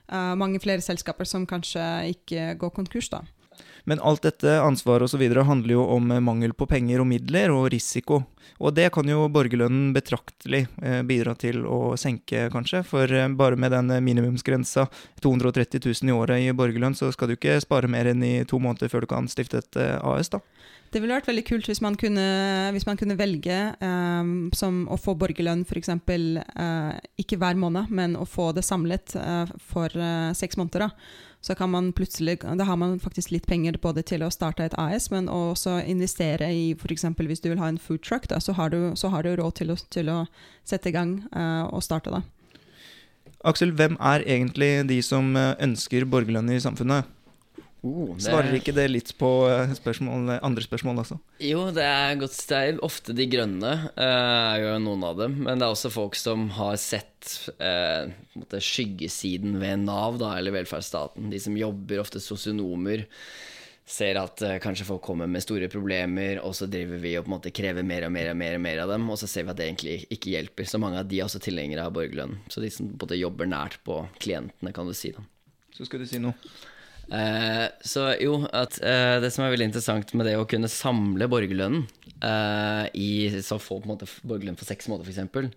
[0.09, 3.25] eh, mange flere selskaper som kanskje ikke går konkurs, da.
[3.89, 5.23] Men alt dette ansvaret osv.
[5.47, 8.23] handler jo om mangel på penger og midler og risiko.
[8.61, 12.83] Og det kan jo borgerlønnen betraktelig eh, bidra til å senke, kanskje.
[12.87, 14.87] For eh, bare med den minimumsgrensa
[15.25, 18.61] 230 000 i året i borgerlønn, så skal du ikke spare mer enn i to
[18.61, 20.43] måneder før du kan stifte et eh, AS, da.
[20.91, 22.23] Det ville vært veldig kult hvis man kunne,
[22.75, 25.93] hvis man kunne velge um, som å få borgerlønn f.eks.
[25.95, 30.89] Uh, ikke hver måned, men å få det samlet uh, for uh, seks måneder.
[30.89, 34.67] da så kan man plutselig, da har man faktisk litt penger både til å starte
[34.67, 37.07] et AS, men også investere i f.eks.
[37.17, 39.57] hvis du vil ha en food truck, da, så, har du, så har du råd
[39.57, 40.19] til å, til å
[40.69, 42.21] sette i gang uh, og starte da.
[43.49, 47.09] Aksel, hvem er egentlig de som eh, ønsker borgerlønn i samfunnet?
[47.81, 48.27] Uh, det...
[48.27, 51.17] Svarer ikke det litt på eh, spørsmål, andre spørsmål også?
[51.41, 54.01] Jo, det er godt er ofte de grønne, uh,
[54.55, 55.39] er jo noen av dem.
[55.47, 57.31] Men det er også folk som har sett
[57.63, 61.31] uh, skyggesiden ved Nav, da, eller velferdsstaten.
[61.33, 63.07] De som jobber, ofte sosionomer.
[63.91, 67.33] Ser at uh, kanskje folk kommer med store problemer, og så driver vi og på
[67.33, 69.09] en måte krever mer og mer og mer, og mer av dem.
[69.11, 70.69] Og så ser vi at det egentlig ikke hjelper.
[70.69, 72.43] Så mange av de er også tilhengere av borgerlønn.
[72.53, 75.15] Så de som måte jobber nært på klientene, kan du si.
[75.17, 75.25] da
[75.73, 76.37] Så skal du si noe.
[77.11, 81.27] Eh, så jo, at eh, det som er veldig interessant med det å kunne samle
[81.31, 81.89] borgerlønnen
[82.23, 83.11] eh, i
[83.43, 85.57] så få på en måte borgerlønn for seks måneder, f.eks.,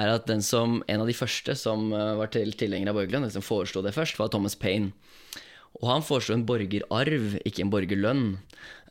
[0.00, 3.28] er at den som, en av de første som eh, var til, tilhenger av borgerlønn,
[3.28, 4.92] den som foreslo det først, var Thomas Payne.
[5.78, 8.24] Og han foreslo en borgerarv, ikke en borgerlønn.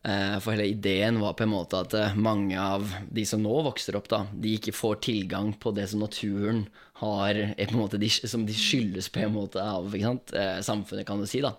[0.03, 3.57] Eh, for hele ideen var på en måte at eh, mange av de som nå
[3.65, 6.61] vokser opp, da, de ikke får tilgang på det som naturen
[7.01, 11.41] har en måte, Som de skyldes på en måte av eh, samfunnet, kan du si.
[11.43, 11.51] da.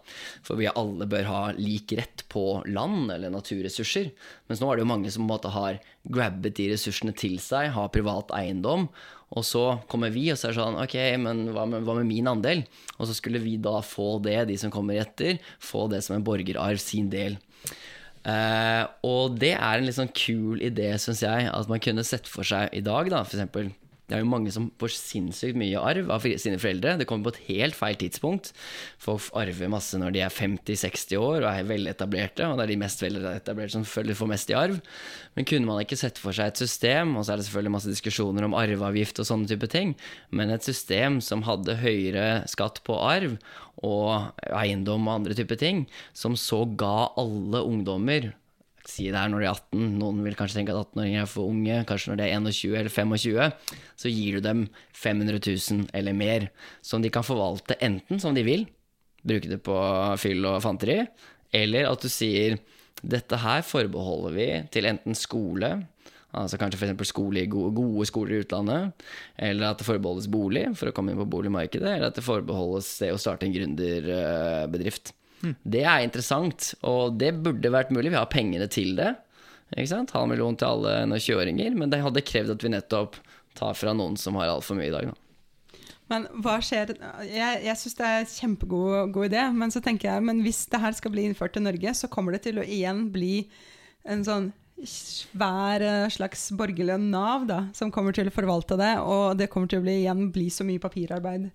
[0.42, 4.10] For vi alle bør ha lik rett på land eller naturressurser.
[4.48, 7.36] Mens nå er det jo mange som på en måte har grabbet de ressursene til
[7.40, 8.88] seg, har privat eiendom.
[9.36, 12.28] Og så kommer vi, og så er sånn Ok, men hva med, hva med, min
[12.28, 12.64] andel?
[12.98, 16.26] Og så skulle vi da få det, de som kommer etter, få det som en
[16.26, 17.38] borgerarv, sin del.
[18.20, 22.28] Uh, og det er en litt sånn kul idé, syns jeg, at man kunne sett
[22.28, 23.70] for seg i dag, da, eksempel
[24.10, 26.96] det er jo mange som får sinnssykt mye arv av sine foreldre.
[26.98, 28.50] Det kommer på et helt feil tidspunkt.
[28.98, 32.80] Folk arver masse når de er 50-60 år og er veletablerte, og det er de
[32.82, 34.80] mest veletablerte som følger får mest i arv.
[35.38, 37.94] Men kunne man ikke sette for seg et system, og så er det selvfølgelig masse
[37.94, 39.94] diskusjoner om arveavgift og sånne type ting,
[40.34, 43.38] men et system som hadde høyere skatt på arv
[43.86, 48.32] og eiendom og andre typer ting, som så ga alle ungdommer
[48.90, 51.50] si det her når de er 18, noen vil kanskje tenke at 18-åringer er for
[51.50, 54.66] unge, kanskje når de er 21 eller 25, så gir du dem
[54.98, 56.50] 500 000 eller mer,
[56.82, 58.66] som de kan forvalte enten som de vil,
[59.22, 59.78] bruke det på
[60.20, 61.00] fyll og fanteri,
[61.54, 62.58] eller at du sier
[63.00, 65.70] dette her forbeholder vi til enten skole,
[66.36, 67.10] altså kanskje f.eks.
[67.10, 69.06] Skole gode, skoler i utlandet,
[69.40, 72.90] eller at det forbeholdes bolig for å komme inn på boligmarkedet, eller at det forbeholdes
[73.02, 75.14] det å starte en gründerbedrift.
[75.40, 78.12] Det er interessant, og det burde vært mulig.
[78.12, 79.14] Vi har pengene til det.
[79.76, 80.12] Ikke sant?
[80.16, 83.18] Halv million til alle 20-åringer, men det hadde krevd at vi nettopp
[83.58, 85.10] tar fra noen som har altfor mye i dag.
[85.10, 85.18] Da.
[86.10, 86.90] Men hva skjer
[87.28, 90.64] Jeg, jeg syns det er en kjempegod god idé, men så tenker jeg men hvis
[90.70, 93.44] det her skal bli innført til Norge, så kommer det til å igjen bli
[94.10, 94.50] en sånn
[94.86, 99.70] svær eh, slags borgerlønn Nav da, som kommer til å forvalte det, og det kommer
[99.70, 101.50] til å bli, igjen bli så mye papirarbeid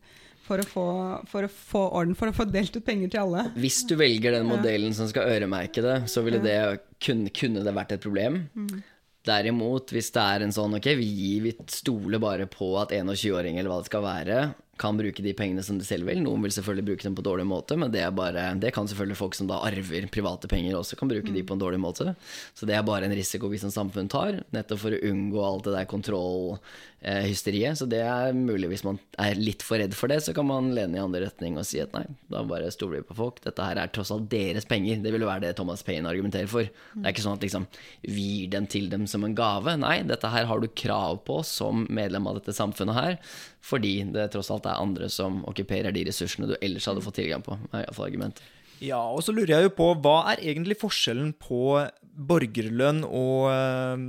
[0.46, 0.88] for å, få,
[1.30, 3.48] for å få orden, for å få delt ut penger til alle.
[3.58, 6.60] Hvis du velger den modellen som skal øremerke det, så ville det
[7.02, 8.44] kunne, kunne det vært et problem.
[8.54, 8.84] Mm.
[9.26, 13.58] Derimot, hvis det er en sånn ok, vi, gir, vi stoler bare på at 21-åring
[13.58, 14.42] eller hva det skal være,
[14.78, 16.20] kan bruke de pengene som de selv vil.
[16.24, 18.88] Noen vil selvfølgelig bruke dem på en dårlig måte, men det, er bare, det kan
[18.90, 21.38] selvfølgelig folk som da arver private penger, også kan bruke mm.
[21.38, 22.16] de på en dårlig måte.
[22.58, 25.70] Så det er bare en risiko vi som samfunn tar, nettopp for å unngå alt
[25.70, 27.80] det der kontrollhysteriet.
[27.80, 30.74] Så det er mulig hvis man er litt for redd for det, så kan man
[30.76, 33.40] lene i andre retning og si at nei, da bare stoler vi på folk.
[33.48, 35.00] Dette her er tross alt deres penger.
[35.04, 36.68] Det vil jo være det Thomas Paine argumenterer for.
[36.68, 37.70] Det er ikke sånn at liksom
[38.04, 39.80] vi gir dem til dem som en gave.
[39.80, 43.20] Nei, dette her har du krav på som medlem av dette samfunnet her
[43.66, 47.46] fordi det tross alt er andre som okkuperer de ressursene du ellers hadde fått tilgang
[47.46, 47.58] på.
[47.72, 48.46] er iallfall argumentet.
[48.84, 51.80] Ja, og så lurer jeg jo på, hva er egentlig forskjellen på
[52.16, 54.06] borgerlønn og øh,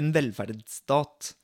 [0.00, 1.34] en velferdsstat?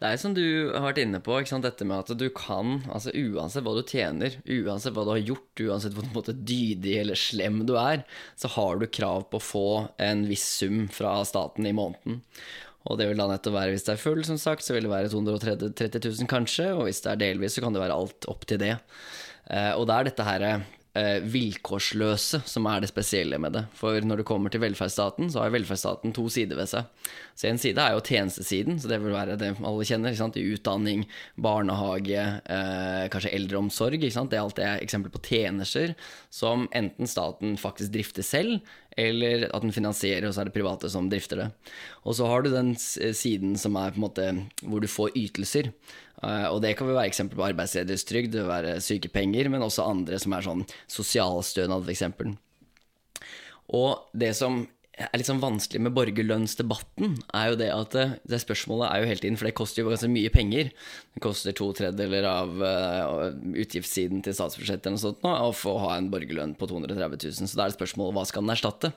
[0.00, 3.66] Det er som du har vært inne på, dette med at du kan, altså uansett
[3.66, 7.74] hva du tjener, uansett hva du har gjort, uansett hvor måte, dydig eller slem du
[7.76, 9.68] er, så har du krav på å få
[10.00, 12.22] en viss sum fra staten i måneden.
[12.88, 14.92] Og det vil da nettopp være hvis det er full, som sagt, så vil det
[14.92, 18.46] være 230 000 kanskje, og hvis det er delvis, så kan det være alt opp
[18.48, 18.76] til det.
[19.50, 23.64] Eh, og det er dette her eh, vilkårsløse som er det spesielle med det.
[23.76, 26.88] For når det kommer til velferdsstaten, så har velferdsstaten to sider ved seg.
[27.36, 30.16] Så en side er jo tjenestesiden, så det vil være det alle kjenner.
[30.40, 31.06] Utdanning,
[31.36, 34.00] barnehage, eh, kanskje eldreomsorg.
[34.00, 35.94] Det er alt det er eksempel på tjenester
[36.32, 38.60] som enten staten faktisk drifter selv,
[38.98, 41.48] eller at den finansierer, og så er det private som drifter det.
[42.02, 44.28] Og så har du den siden som er på en måte
[44.64, 45.70] hvor du får ytelser.
[46.20, 50.34] Uh, og det kan være eksempel på arbeidsledighetstrygd, det være sykepenger, men også andre som
[50.36, 52.04] er sånn sosialstønad, f.eks.
[53.72, 54.64] Og det som
[55.06, 59.10] er litt sånn vanskelig med borgerlønnsdebatten, er jo det at eh, det spørsmålet er jo
[59.10, 60.72] hele tiden, for det koster jo ganske mye penger.
[61.16, 65.96] Det koster to tredjedeler av uh, utgiftssiden til statsbudsjettet noe sånt nå, å få ha
[65.96, 67.50] en borgerlønn på 230 000.
[67.50, 68.92] Så da er det spørsmålet hva skal den erstatte?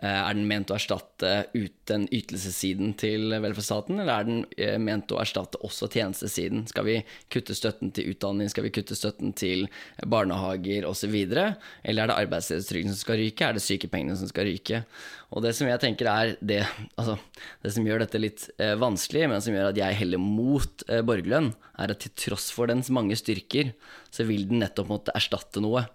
[0.00, 4.78] Eh, er den ment å erstatte ut den ytelsessiden til velferdsstaten, eller er den eh,
[4.80, 6.64] ment å erstatte også tjenestesiden?
[6.70, 6.96] Skal vi
[7.32, 9.66] kutte støtten til utdanning, skal vi kutte støtten til
[10.08, 11.12] barnehager osv.?
[11.12, 14.84] Eller er det arbeidsledighetstrygden som skal ryke, er det sykepengene som skal ryke?
[15.32, 16.62] Og det som jeg tenker er det,
[17.00, 17.18] altså,
[17.64, 21.52] det som gjør dette litt eh, vanskelig, men som gjør at jeg heller mot borgerlønn,
[21.80, 23.72] er at til tross for dens mange styrker,
[24.12, 25.86] så vil den nettopp måtte erstatte noe.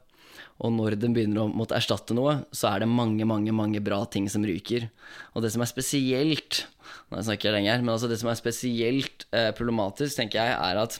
[0.65, 3.99] Og når den begynner å måtte erstatte noe, så er det mange, mange mange bra
[4.09, 4.87] ting som ryker.
[5.35, 6.65] Og det som er spesielt
[7.11, 10.79] Nå snakker jeg lenger, men altså det som er spesielt eh, problematisk, tenker jeg, er
[10.79, 10.97] at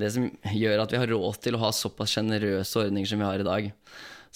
[0.00, 3.28] det som gjør at vi har råd til å ha såpass sjenerøse ordninger som vi
[3.28, 3.68] har i dag,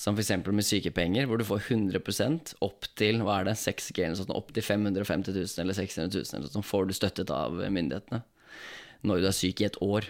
[0.00, 0.32] som f.eks.
[0.48, 4.52] med sykepenger, hvor du får 100% opp til hva er det, 6G eller sånt, opp
[4.56, 8.22] til 550 000 eller 600 000 eller sånt, får du støttet av myndighetene
[9.08, 10.08] når du er syk i et år.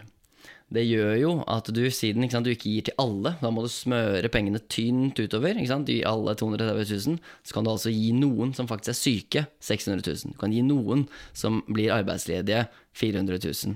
[0.70, 3.70] Det gjør jo at du, siden sant, du ikke gir til alle, da må du
[3.72, 5.58] smøre pengene tynt utover.
[5.58, 5.90] Ikke sant?
[5.90, 10.06] Du alle 230 000, så kan du altså gi noen som faktisk er syke, 600
[10.06, 10.34] 000.
[10.36, 12.68] Du kan gi noen som blir arbeidsledige,
[13.00, 13.74] 400 000.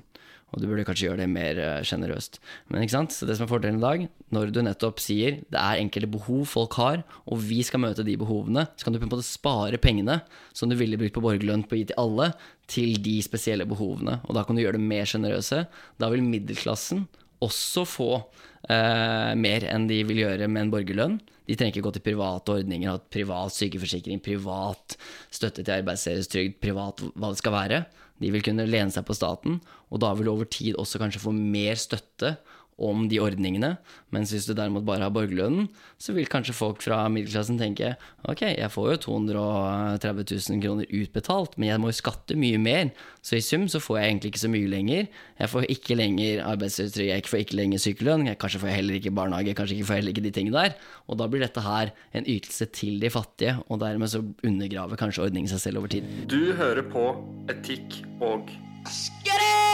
[0.54, 2.38] Og du burde kanskje gjøre det mer sjenerøst.
[2.70, 3.14] Men ikke sant?
[3.14, 6.44] Så det som er fordelen i dag, når du nettopp sier det er enkelte behov
[6.46, 9.80] folk har, og vi skal møte de behovene, så kan du på en måte spare
[9.82, 10.20] pengene
[10.54, 12.30] som du ville brukt på borgerlønn på å gi til alle,
[12.70, 14.20] til de spesielle behovene.
[14.28, 15.64] Og da kan du gjøre det mer sjenerøse.
[15.98, 17.04] Da vil middelklassen
[17.44, 21.18] også få eh, mer enn de vil gjøre med en borgerlønn.
[21.44, 24.96] De trenger ikke gå til private ordninger, ha privat sykeforsikring, privat
[25.34, 27.82] støtte til arbeidsledighetstrygd, privat hva det skal være.
[28.24, 29.58] De vil kunne lene seg på staten,
[29.92, 32.38] og da vil du over tid også kanskje få mer støtte
[32.78, 33.74] om de ordningene.
[34.14, 35.68] Mens hvis du derimot bare har borgerlønnen,
[36.00, 37.94] så vil kanskje folk fra middelklassen tenke
[38.30, 42.92] ok, jeg får jo 230 000 kroner utbetalt, men jeg må jo skatte mye mer.
[43.24, 45.06] Så i sum så får jeg egentlig ikke så mye lenger.
[45.40, 49.14] Jeg får ikke lenger arbeidstrygd, jeg får ikke lenger sykelønn, kanskje får jeg heller ikke
[49.20, 50.78] barnehage, kanskje ikke får jeg heller ikke de tingene der.
[51.08, 55.26] Og da blir dette her en ytelse til de fattige, og dermed så undergraver kanskje
[55.28, 56.08] ordningen seg selv over tid.
[56.30, 57.10] Du hører på
[57.52, 58.50] Etikk og
[58.84, 59.73] Skjerre!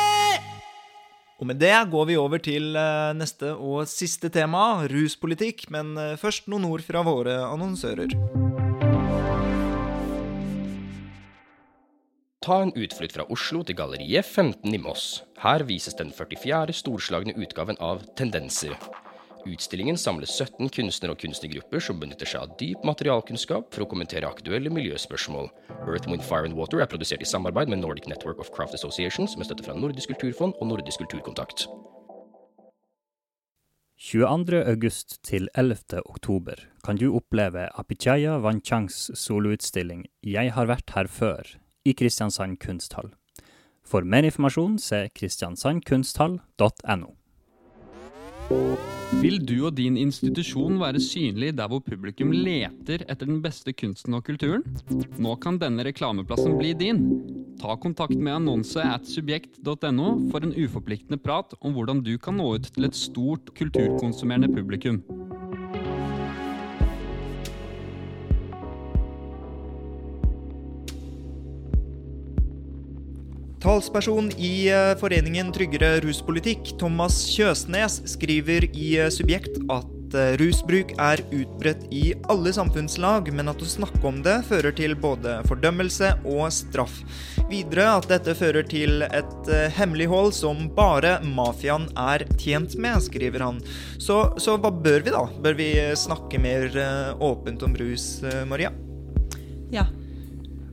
[1.41, 5.71] Og med det går vi over til eh, neste og siste tema, ruspolitikk.
[5.73, 8.13] Men eh, først noen ord fra våre annonsører.
[12.45, 15.23] Ta en utflukt fra Oslo til Galleriet 15 i Moss.
[15.41, 16.77] Her vises den 44.
[16.77, 18.77] storslagne utgaven av Tendenser.
[19.49, 24.29] Utstillingen samler 17 kunstnere og kunstnergrupper som benytter seg av dyp materialkunnskap for å kommentere
[24.29, 25.49] aktuelle miljøspørsmål.
[25.87, 29.39] Earth, Wind, Fire and Water er produsert i samarbeid med Nordic Network of Craft Associations
[29.41, 31.65] med støtte fra Nordisk kulturfond og Nordisk kulturkontakt.
[34.01, 34.63] 22.
[34.65, 36.01] august til 11.
[36.09, 41.45] oktober kan du oppleve Apichaya Wanchangs soloutstilling Jeg har vært her før
[41.85, 43.13] i Kristiansand kunsthall.
[43.85, 47.20] For mer informasjon se kristiansandkunsthall.no.
[49.21, 54.17] Vil du og din institusjon være synlig der hvor publikum leter etter den beste kunsten
[54.17, 54.65] og kulturen?
[55.23, 57.03] Nå kan denne reklameplassen bli din.
[57.61, 62.55] Ta kontakt med annonse at subjekt.no for en uforpliktende prat om hvordan du kan nå
[62.57, 65.03] ut til et stort kulturkonsumerende publikum.
[73.71, 80.91] Talsperson i eh, foreningen Tryggere ruspolitikk, Thomas Kjøsnes, skriver i eh, Subjekt at eh, rusbruk
[80.99, 82.01] er utbredt i
[82.35, 86.97] alle samfunnslag, men at å snakke om det fører til både fordømmelse og straff.
[87.53, 93.63] Videre at dette fører til et hemmelighold som bare mafiaen er tjent med, skriver han.
[94.03, 95.23] Så, så hva bør vi da?
[95.47, 96.75] Bør vi snakke mer
[97.23, 98.17] åpent om rus,
[98.51, 98.75] Maria?
[99.71, 99.87] Ja.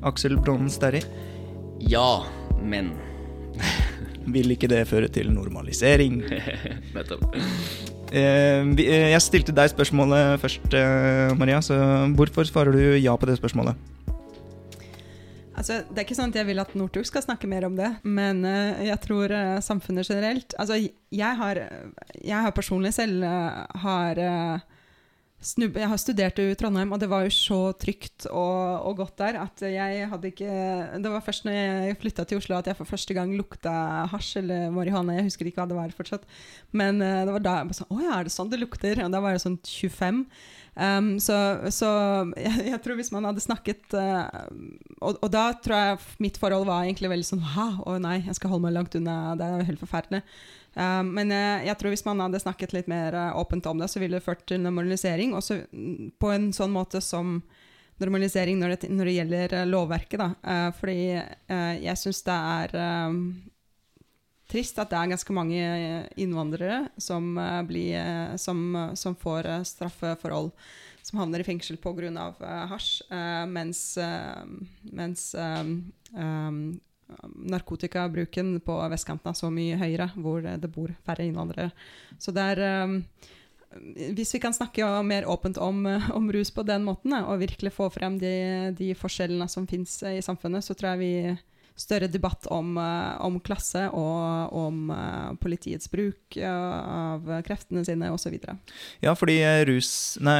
[0.01, 1.05] Aksel Bronnen Sterri?
[1.93, 2.25] Ja
[2.63, 2.93] men
[4.35, 6.19] Vil ikke det føre til normalisering?
[6.95, 7.29] Nettopp.
[8.11, 11.61] Eh, eh, jeg stilte deg spørsmålet først, eh, Maria.
[11.63, 11.75] Så
[12.15, 13.75] hvorfor svarer du ja på det spørsmålet?
[15.57, 17.87] Altså, det er ikke sånn at jeg vil at Northug skal snakke mer om det,
[18.05, 19.31] men jeg tror
[19.65, 20.77] samfunnet generelt Altså,
[21.09, 21.57] jeg har,
[22.21, 24.21] jeg har personlig selv har
[25.37, 29.19] Snubbe, jeg har studert i Trondheim, og det var jo så trygt og, og, godt
[29.21, 30.55] der at jeg hadde ikke
[31.03, 33.73] Det var først når jeg flytta til Oslo at jeg for første gang lukta
[34.09, 35.19] hasj eller marihuana.
[35.19, 36.25] Jeg husker ikke hva det var fortsatt.
[36.73, 39.03] Men uh, det var da jeg bare sånn Å ja, er det sånn det lukter?
[39.05, 40.25] Og da var jeg sånn 25.
[40.77, 41.37] Um, så,
[41.73, 41.87] så
[42.33, 44.25] jeg, jeg, tror hvis man hadde snakket uh,
[44.97, 47.45] og, og, da tror jeg mitt forhold var egentlig veldig sånn
[47.85, 49.35] å nei, jeg skal holde meg langt unna.
[49.37, 50.25] Det er jo helt forferdelig.
[50.77, 53.89] Uh, men uh, jeg tror hvis man hadde snakket litt mer uh, åpent om det,
[53.89, 55.33] så ville det ført til normalisering.
[55.37, 57.39] Også mm, på en sånn måte som
[57.97, 60.21] normalisering når det, når det gjelder lovverket.
[60.21, 60.67] Da.
[60.77, 62.75] fordi jeg syns det er
[64.53, 65.63] trist at det er ganske mange
[66.13, 67.31] innvandrere som,
[67.65, 67.97] blir,
[68.37, 68.61] som,
[68.93, 70.51] som får straffeforhold
[71.01, 72.29] som havner i fengsel pga.
[72.69, 72.91] Hasj,
[73.49, 73.81] mens,
[74.93, 76.69] mens um,
[77.53, 81.71] narkotikabruken på vestkanten er så mye høyere, hvor det bor færre innvandrere.
[82.19, 83.01] Så det er um,
[84.15, 85.85] Hvis vi kan snakke mer åpent om,
[86.17, 90.21] om, rus på den måten, og virkelig få frem de, de forskjellene som fins i
[90.23, 91.37] samfunnet, så tror jeg vi
[91.77, 98.09] større debatt om, eh, om klasse og om uh, politiets bruk uh, av kreftene sine
[98.13, 98.37] osv.
[99.03, 99.37] Ja, fordi
[99.69, 99.91] rus...
[100.23, 100.39] Nei,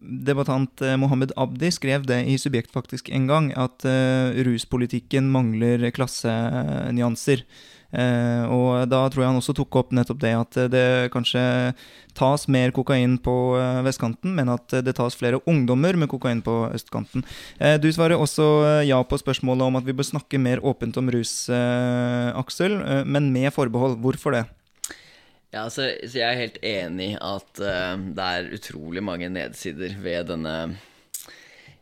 [0.00, 7.44] debattant Mohammed Abdi skrev det i Subjekt faktisk en gang, at uh, ruspolitikken mangler klassenyanser.
[7.44, 11.42] Eh, og da tror jeg han også tok opp nettopp det at det kanskje
[12.16, 16.56] tas mer kokain på eh, vestkanten, men at det tas flere ungdommer med kokain på
[16.74, 17.24] østkanten.
[17.60, 21.10] Eh, du svarer også ja på spørsmålet om at vi bør snakke mer åpent om
[21.12, 23.98] rus, Aksel, men med forbehold.
[24.02, 24.44] Hvorfor det?
[25.54, 30.28] Ja, så, så Jeg er helt enig i at det er utrolig mange nedsider ved
[30.32, 30.56] denne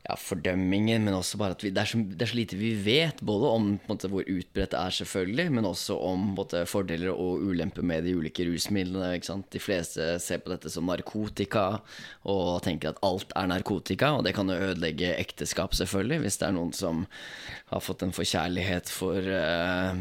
[0.05, 2.75] ja, fordømmingen, men også bare at vi, det, er så, det, er så, lite vi
[2.85, 3.23] vet.
[3.25, 7.87] Både om måte, hvor utbredt det er, selvfølgelig, men også om måte, fordeler og ulemper
[7.87, 9.15] med de ulike rusmidlene.
[9.55, 11.81] De fleste ser på dette som narkotika
[12.29, 14.13] og tenker at alt er narkotika.
[14.19, 17.07] Og det kan jo ødelegge ekteskap, selvfølgelig, hvis det er noen som
[17.73, 19.97] har fått en forkjærlighet for eh,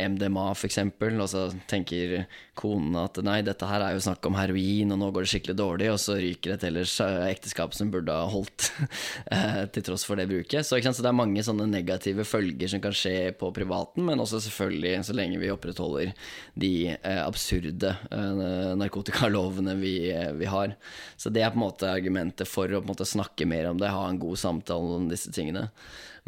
[0.00, 0.80] MDMA, f.eks.,
[1.12, 2.24] og så tenker
[2.58, 5.58] konen at nei, dette her er jo snakk om heroin, og nå går det skikkelig
[5.60, 8.72] dårlig, og så ryker et ellers eh, ekteskap som burde ha holdt.
[9.26, 10.66] Eh, til tross for det bruket.
[10.66, 14.42] Så, så, det er mange sånne negative følger som kan skje på privaten, men også
[14.46, 16.12] selvfølgelig så lenge vi opprettholder
[16.58, 18.44] de eh, absurde eh,
[18.78, 19.96] narkotikalovene vi,
[20.38, 20.76] vi, har.
[21.16, 24.06] Så det er på en måte argumentet for å måte, snakke mer om det, ha
[24.08, 25.68] en god samtale om disse tingene.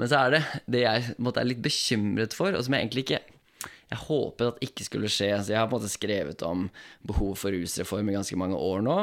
[0.00, 3.06] Men så er det det jeg måte, er litt bekymret for, og som jeg egentlig
[3.06, 3.22] ikke
[3.94, 5.28] jeg håper at ikke skulle skje.
[5.36, 6.68] Altså, jeg har på en måte skrevet om
[7.06, 8.96] behov for rusreform i ganske mange år nå.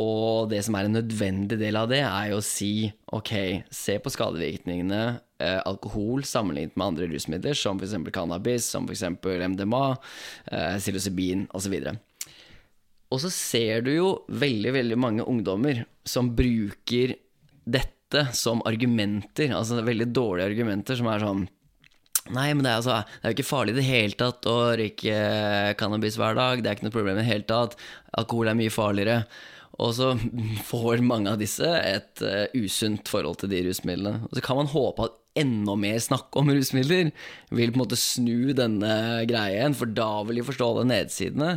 [0.00, 3.32] Og det som er en nødvendig del av det, er jo å si ok,
[3.68, 5.00] se på skadevirkningene
[5.42, 7.98] eh, alkohol sammenlignet med andre rusmidler, som f.eks.
[8.14, 9.04] cannabis, som f.eks.
[9.52, 9.84] MDMA,
[10.48, 11.76] eh, psilocybin osv.
[13.12, 17.18] Og så ser du jo veldig, veldig mange ungdommer som bruker
[17.68, 21.50] dette som argumenter, altså veldig dårlige argumenter, som er sånn
[22.30, 24.58] Nei, men det er, altså, det er jo ikke farlig i det hele tatt å
[24.78, 25.14] røyke
[25.74, 26.60] cannabis hver dag.
[26.62, 27.74] Det er ikke noe problem i det hele tatt.
[28.20, 29.16] Alkohol er mye farligere.
[29.82, 30.12] Og så
[30.70, 34.28] får mange av disse et uh, usunt forhold til de rusmidlene.
[34.28, 37.08] Og så kan man håpe at enda mer snakk om rusmidler
[37.50, 38.92] vil på en måte snu denne
[39.28, 41.56] greien, for da vil de forstå alle nedsidene.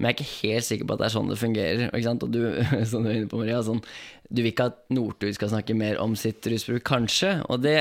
[0.00, 1.82] Men jeg er ikke helt sikker på at det er sånn det fungerer.
[1.90, 2.24] Ikke sant?
[2.24, 2.40] Og du,
[2.90, 3.82] som du er inne på, Maria, sånn,
[4.30, 7.36] du vil ikke at Northug skal snakke mer om sitt rusbruk, kanskje?
[7.52, 7.76] Og det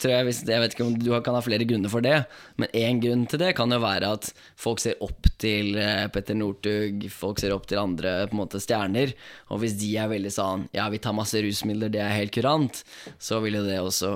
[0.00, 2.16] tror jeg, hvis, jeg vet ikke om du kan ha flere grunner for det,
[2.60, 6.36] men én grunn til det kan jo være at folk ser opp til eh, Petter
[6.38, 9.14] Northug, folk ser opp til andre på en måte stjerner,
[9.50, 12.82] og hvis de er veldig sånn ja, vi tar masse rusmidler, det er helt kurant,
[13.20, 14.10] så vil jo det også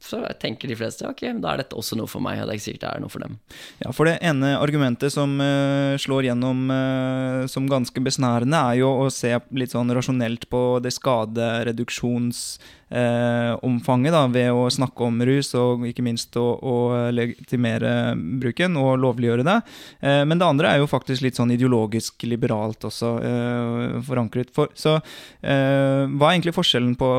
[0.00, 2.60] Så tenker de fleste ok, da er dette også noe for meg, og det er
[2.60, 3.36] ikke sikkert det er noe for dem.
[3.82, 8.90] Ja, for det ene argumentet som uh, slår gjennom uh, som ganske besnærende, er jo
[9.04, 12.42] å se litt sånn rasjonelt på det skadereduksjons
[12.90, 16.76] eh, omfanget da, ved å snakke om rus, og ikke minst å, å
[17.14, 19.56] legitimere bruken og lovliggjøre det.
[20.00, 24.52] Eh, men det andre er jo faktisk litt sånn ideologisk liberalt også eh, forankret.
[24.56, 27.10] For, så eh, hva er egentlig forskjellen på,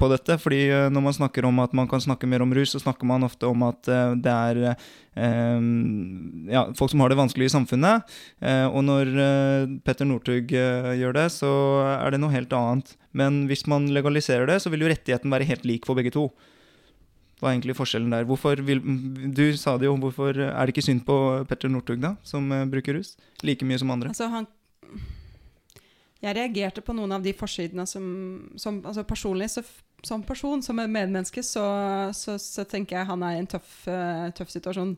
[0.00, 0.38] på dette?
[0.42, 3.08] Fordi eh, når man snakker om at man kan snakke mer om rus, så snakker
[3.08, 4.76] man ofte om at eh, det er
[5.16, 8.16] ja, folk som har det vanskelig i samfunnet.
[8.42, 11.52] Eh, og når eh, Petter Northug eh, gjør det, så
[11.94, 12.96] er det noe helt annet.
[13.14, 16.28] Men hvis man legaliserer det, så vil jo rettigheten være helt lik for begge to.
[17.38, 18.26] Hva er egentlig forskjellen der?
[18.66, 18.82] Vil,
[19.34, 21.16] du sa det jo, hvorfor er det ikke synd på
[21.50, 23.14] Petter Northug, da, som bruker rus?
[23.42, 24.14] Like mye som andre?
[24.14, 24.48] Altså, han
[26.24, 28.04] jeg reagerte på noen av de forsidene som,
[28.56, 29.60] som altså Personlig så
[30.06, 31.64] som person, som en medmenneske, så,
[32.14, 34.96] så, så, tenker jeg han er i en tøff, uh, tøff situasjon.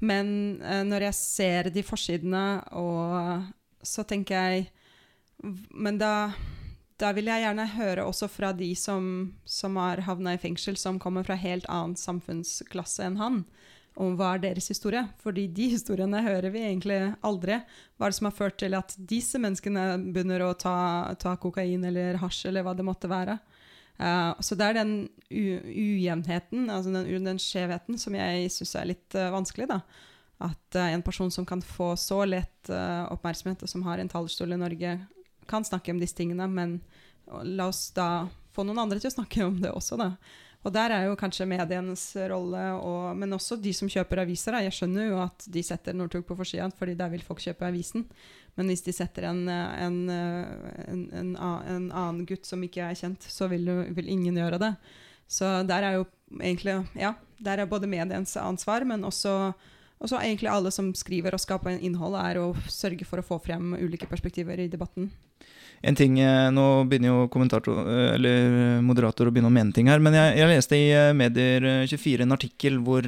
[0.00, 0.30] Men
[0.62, 2.44] uh, når jeg ser de forsidene,
[2.76, 3.46] og
[3.86, 4.68] så tenker jeg
[5.72, 6.32] Men da,
[7.00, 9.04] da vil jeg gjerne høre også fra de som,
[9.48, 13.38] som har havna i fengsel, som kommer fra helt annen samfunnsklasse enn han,
[13.96, 15.06] om hva er deres historie.
[15.24, 17.56] Fordi de historiene hører vi egentlig aldri.
[17.96, 20.76] Hva er det som har ført til at disse menneskene begynner å ta,
[21.16, 23.38] ta kokain eller hasj, eller hva det måtte være.
[24.00, 24.92] Uh, så det er den
[25.28, 29.68] ujevnheten, altså den, den skjevheten, som jeg syns er litt uh, vanskelig.
[29.68, 29.80] da.
[30.40, 34.56] At uh, en person som kan få så lett oppmerksomhet, og som har en talerstol
[34.56, 34.94] i Norge,
[35.50, 36.78] kan snakke om disse tingene, men
[37.44, 40.14] la oss da få noen andre til å snakke om det også, da.
[40.60, 44.52] Og der er jo kanskje medienes rolle, og, men også de som kjøper aviser.
[44.52, 44.60] Da.
[44.66, 48.04] Jeg skjønner jo at de setter Northug på forsida, fordi der vil folk kjøpe avisen.
[48.58, 53.48] Men hvis de setter en, en, en, en, annen gutt som ikke er kjent, så
[53.48, 54.74] vil, vil, ingen gjøre det.
[55.30, 56.06] Så der er jo
[56.42, 59.54] egentlig Ja, der er både mediens ansvar, men også,
[59.96, 63.72] også egentlig alle som skriver og skaper innhold, er å sørge for å få frem
[63.80, 65.08] ulike perspektiver i debatten
[65.82, 69.88] en ting eh, Nå begynner jo kommentator, eh, eller moderator å begynne å mene ting
[69.88, 73.06] her, men jeg, jeg leste i eh, Medier24 en artikkel hvor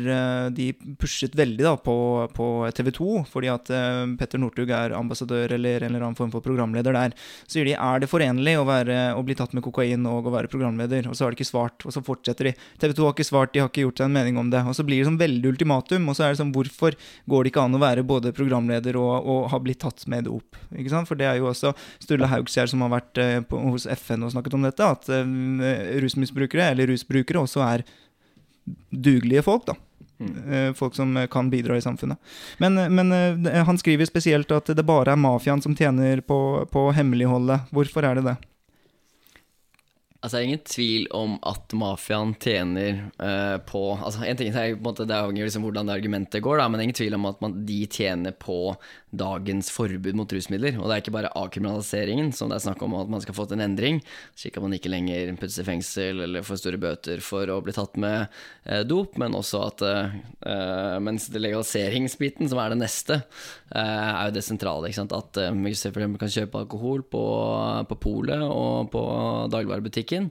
[0.56, 0.68] de
[1.00, 1.94] pushet veldig da på,
[2.32, 3.68] på TV 2, fordi at
[4.18, 7.14] Petter Northug er ambassadør eller en eller annen form for programleder der.
[7.44, 10.34] Så sier de er det forenlig å, være, å bli tatt med kokain og å
[10.34, 12.54] være programleder, og så har de ikke svart, og så fortsetter de.
[12.80, 14.64] TV 2 har ikke svart, de har ikke gjort seg en mening om det.
[14.68, 16.96] Og så blir det sånn veldig ultimatum, og så er det sånn hvorfor
[17.30, 20.60] går det ikke an å være både programleder og, og ha blitt tatt med dop?
[20.72, 21.10] Ikke sant?
[21.10, 24.26] For det er jo også Sturle Haugs Solskjær som har vært eh, på, hos FN
[24.26, 27.84] og snakket om dette, at eh, rusmisbrukere, eller rusbrukere, også er
[28.90, 29.66] dugelige folk.
[29.66, 29.76] da.
[30.22, 30.34] Mm.
[30.52, 32.18] Eh, folk som kan bidra i samfunnet.
[32.58, 33.10] Men, men,
[33.66, 37.68] han skriver spesielt at det bare er mafiaen som tjener på, på hemmeligholdet.
[37.72, 38.36] Hvorfor er det det?
[40.22, 44.76] Altså, Det er ingen tvil om at mafiaen tjener uh, på altså, en ting er
[44.76, 47.16] en måte, Det avhenger liksom hvordan det argumentet går, da, men det er ingen tvil
[47.18, 48.76] om at man, de tjener på
[49.12, 50.78] dagens forbud mot rusmidler.
[50.78, 53.48] Og det er ikke bare avkriminaliseringen som det er snakk om at man skal få
[53.50, 53.98] til en endring,
[54.38, 57.74] slik at man ikke lenger puttes i fengsel eller får store bøter for å bli
[57.74, 58.30] tatt med
[58.70, 60.20] uh, dop, men også at uh,
[61.02, 63.16] Mens legaliseringsbiten, som er det neste,
[63.72, 64.88] er jo det sentrale.
[64.88, 65.14] ikke sant?
[65.16, 65.84] At vi f.eks.
[66.20, 67.22] kan kjøpe alkohol på,
[67.88, 69.02] på polet og på
[69.52, 70.30] dagligvarebutikken butikken,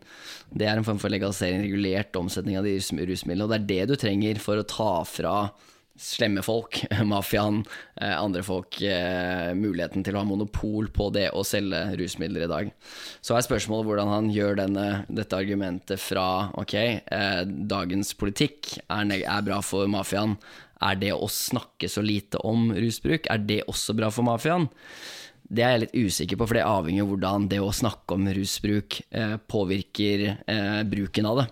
[0.53, 3.43] det er en form for legalisering, regulert omsetning av de rusmidlene.
[3.45, 5.35] Og det er det du trenger for å ta fra
[6.01, 7.61] slemme folk, mafiaen,
[7.99, 12.49] eh, andre folk, eh, muligheten til å ha monopol på det å selge rusmidler i
[12.49, 12.71] dag.
[13.21, 19.13] Så er spørsmålet hvordan han gjør denne, dette argumentet fra ok, eh, dagens politikk er,
[19.19, 20.37] er bra for mafiaen.
[20.81, 24.71] Er det å snakke så lite om rusbruk, er det også bra for mafiaen?
[25.51, 28.29] Det er jeg litt usikker på, for det avhenger av hvordan det å snakke om
[28.37, 31.47] rusbruk eh, påvirker eh, bruken av det.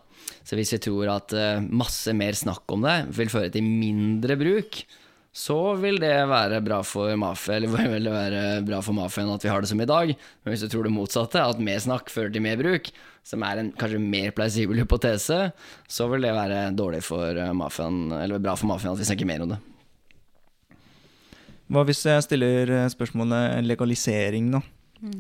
[0.48, 4.38] Så hvis vi tror at eh, masse mer snakk om det vil føre til mindre
[4.40, 4.80] bruk,
[5.36, 9.44] så vil det være bra for mafia, eller vil det være bra for mafiaen at
[9.44, 10.14] vi har det som i dag.
[10.16, 12.88] Men hvis du tror det motsatte, at mer snakk fører til mer bruk,
[13.28, 15.42] som er en kanskje mer plausibel hypotese,
[15.92, 19.44] så vil det være dårlig for mafiaen, eller bra for mafiaen at vi snakker mer
[19.44, 19.60] om det.
[21.70, 24.62] Hva hvis jeg stiller eh, spørsmålet legalisering, nå?
[25.04, 25.20] Mm.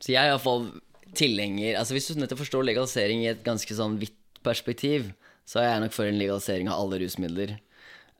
[0.00, 0.70] Så jeg er iallfall
[1.18, 4.16] tilhenger Altså Hvis du nettopp forstår legalisering i et ganske sånn vidt
[4.46, 5.10] perspektiv,
[5.44, 7.56] så er jeg nok for en legalisering av alle rusmidler.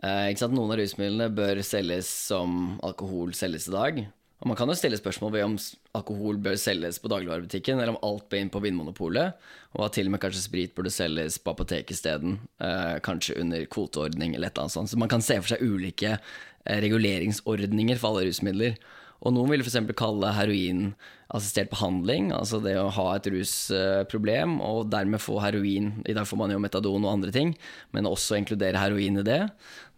[0.03, 0.57] Eh, ikke sant?
[0.57, 4.03] Noen av rusmidlene bør selges som alkohol selges i dag.
[4.41, 5.57] Og man kan jo stille spørsmål ved om
[5.99, 9.37] alkohol bør selges på dagligvarebutikken, eller om alt bør inn på Vinmonopolet,
[9.77, 13.67] og at til og med kanskje sprit burde selges på apoteket isteden, eh, kanskje under
[13.69, 14.93] kvoteordning eller et eller annet sånt.
[14.93, 18.81] Så man kan se for seg ulike eh, reguleringsordninger for alle rusmidler.
[19.21, 19.77] Og noen vil f.eks.
[20.01, 20.95] kalle heroin
[21.37, 26.41] assistert behandling, altså det å ha et rusproblem og dermed få heroin I dag får
[26.41, 27.53] man jo metadon og andre ting,
[27.93, 29.43] men også inkludere heroin i det.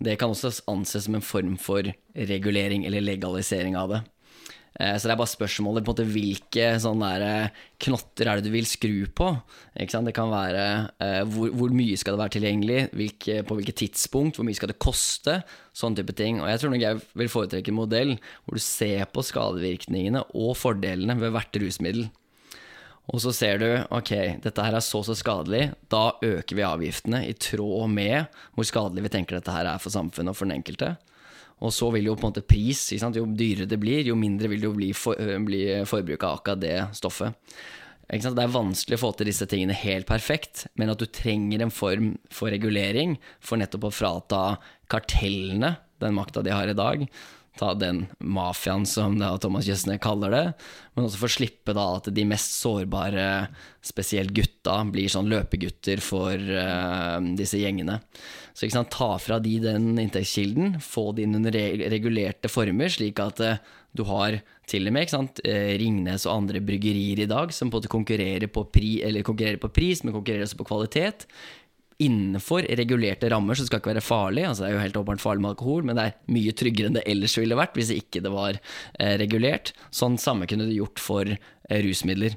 [0.03, 1.87] Det kan også anses som en form for
[2.19, 4.03] regulering eller legalisering av det.
[4.81, 8.49] Eh, Så det er bare spørsmålet på en måte hvilke sånne eh, knotter er det
[8.49, 9.29] du vil skru på.
[9.77, 10.65] Det kan være
[11.03, 14.73] eh, hvor, hvor mye skal det være tilgjengelig, hvilke, på hvilket tidspunkt, hvor mye skal
[14.73, 15.43] det koste,
[15.73, 16.37] Sånne type ting.
[16.43, 18.11] Og jeg tror nok jeg vil foretrekke en modell
[18.45, 22.11] hvor du ser på skadevirkningene og fordelene ved hvert rusmiddel.
[23.09, 24.13] Og så ser du ok,
[24.45, 29.09] dette her er så så skadelig, da øker vi avgiftene i tråd med hvor skadelig
[29.09, 30.93] vi tenker dette her er for samfunnet og for den enkelte.
[31.63, 34.65] Og så vil jo på en måte pris, jo dyrere det blir, jo mindre vil
[34.65, 37.55] det jo bli, for, øh, bli forbruket av akkurat det stoffet.
[38.13, 41.73] Det er vanskelig å få til disse tingene helt perfekt, men at du trenger en
[41.73, 44.43] form for regulering for nettopp å frata
[44.93, 47.07] kartellene den makta de har i dag.
[47.57, 50.45] Ta den mafiaen som Thomas Jøsne kaller det,
[50.93, 53.27] men også for å slippe da at de mest sårbare,
[53.85, 57.99] spesielt gutta, blir sånn løpegutter for uh, disse gjengene.
[58.53, 61.55] Så sant, ta fra de den inntektskilden, få det inn under
[61.93, 63.63] regulerte former, slik at eh,
[63.97, 64.39] du har
[64.69, 68.67] til og med sant, eh, Ringnes og andre bryggerier i dag som på konkurrerer på,
[68.73, 71.27] pri, konkurrerer på pris, men konkurrerer også på kvalitet.
[72.03, 74.45] Innenfor regulerte rammer så skal det ikke være farlig.
[74.49, 76.99] altså Det er jo helt åpenbart farlig med alkohol, men det er mye tryggere enn
[76.99, 79.73] det ellers ville vært hvis ikke det var eh, regulert.
[79.95, 81.37] Sånn samme kunne du gjort for
[81.73, 82.37] rusmidler.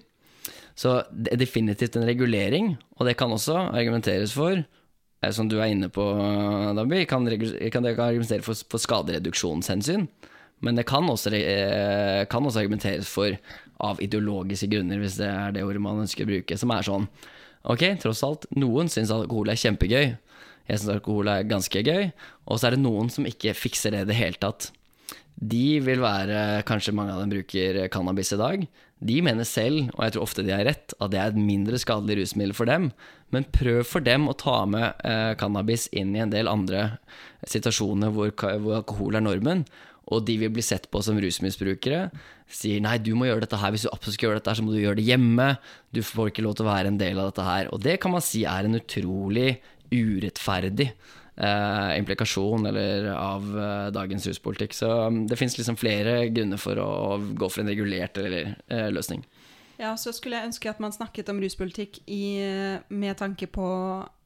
[0.80, 4.64] Så det er definitivt en regulering, og det kan også argumenteres for
[5.34, 6.04] som du er inne på,
[6.78, 10.08] Dabby, kan, kan argumentere for, for skadereduksjonshensyn.
[10.66, 13.36] Men det kan også, eh, kan også argumenteres for
[13.84, 17.10] av ideologiske grunner, hvis det er det ordet man ønsker å bruke, som er sånn
[17.66, 20.12] Ok, tross alt, noen syns alkohol er kjempegøy.
[20.70, 22.12] Jeg syns alkohol er ganske gøy.
[22.46, 24.68] Og så er det noen som ikke fikser det i det hele tatt.
[25.34, 28.68] De vil være, kanskje mange av dem bruker cannabis i dag.
[29.06, 31.80] De mener selv, og jeg tror ofte de har rett, at det er et mindre
[31.82, 32.90] skadelig rusmiddel for dem.
[33.34, 36.96] Men prøv for dem å ta med eh, cannabis inn i en del andre
[37.50, 39.66] situasjoner hvor, hvor alkohol er normen.
[40.14, 42.08] Og de vil bli sett på som rusmisbrukere.
[42.52, 43.74] Sier nei, du må gjøre dette her.
[43.74, 45.48] Hvis du absolutt skal gjøre dette, her, så må du gjøre det hjemme.
[45.94, 47.72] Du får ikke lov til å være en del av dette her.
[47.74, 49.56] Og det kan man si er en utrolig
[49.94, 50.92] urettferdig
[51.38, 54.74] eh, implikasjon eller av eh, dagens ruspolitikk.
[54.74, 58.90] Så um, det fins liksom flere grunner for å gå for en regulert eller, eh,
[58.94, 59.26] løsning.
[59.78, 62.40] Ja, så skulle jeg ønske at man snakket om ruspolitikk i,
[62.88, 63.66] med tanke på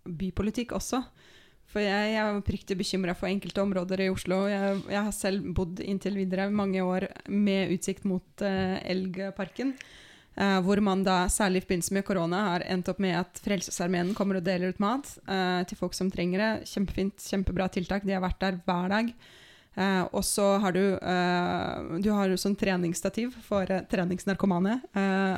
[0.06, 1.02] bypolitikk også.
[1.70, 4.42] For jeg, jeg er oppriktig bekymra for enkelte områder i Oslo.
[4.50, 9.76] Jeg, jeg har selv bodd inntil videre mange år med utsikt mot eh, Elgparken.
[10.40, 14.14] Eh, hvor man da, særlig i forbindelse med korona, har endt opp med at Frelsesarmeen
[14.18, 16.54] kommer og deler ut mat uh, til folk som trenger det.
[16.72, 18.08] Kjempefint, kjempebra tiltak.
[18.08, 19.14] De har vært der hver dag.
[19.80, 24.80] Uh, og så har du uh, Du har sånn treningsstativ for uh, treningsnarkomane.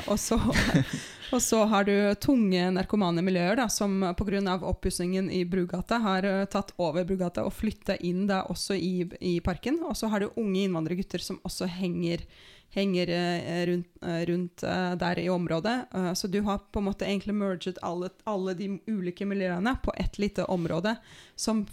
[0.07, 0.39] Og, så,
[1.35, 4.55] og så har du tunge narkomane miljøer da, som pga.
[4.57, 9.83] oppussingen i Brugata har tatt over Brugata og flytta inn da også i, i parken.
[9.85, 12.25] Og så har du unge innvandrergutter som også henger,
[12.71, 15.85] henger eh, rundt, eh, rundt eh, der i området.
[16.15, 20.17] Så du har på en måte egentlig merget alle, alle de ulike miljøene på ett
[20.19, 20.95] lite område
[21.35, 21.65] som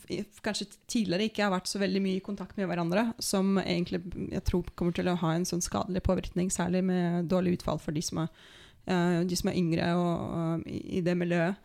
[0.42, 4.44] kanskje tidligere ikke har vært så veldig mye i kontakt med hverandre, som egentlig jeg
[4.48, 8.02] tror kommer til å ha en sånn skadelig påvirkning, særlig med dårlig utfall for de
[8.02, 8.32] som er,
[9.28, 11.60] de som er yngre og, og, i, det miljøet.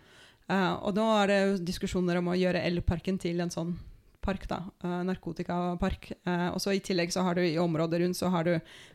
[0.54, 3.78] Og nå er det diskusjoner om å gjøre elparken til en sånn
[4.24, 4.62] park, da.
[4.84, 6.10] eh, narkotikapark.
[6.26, 8.54] Eh, og så I tillegg så har du i området rundt så har du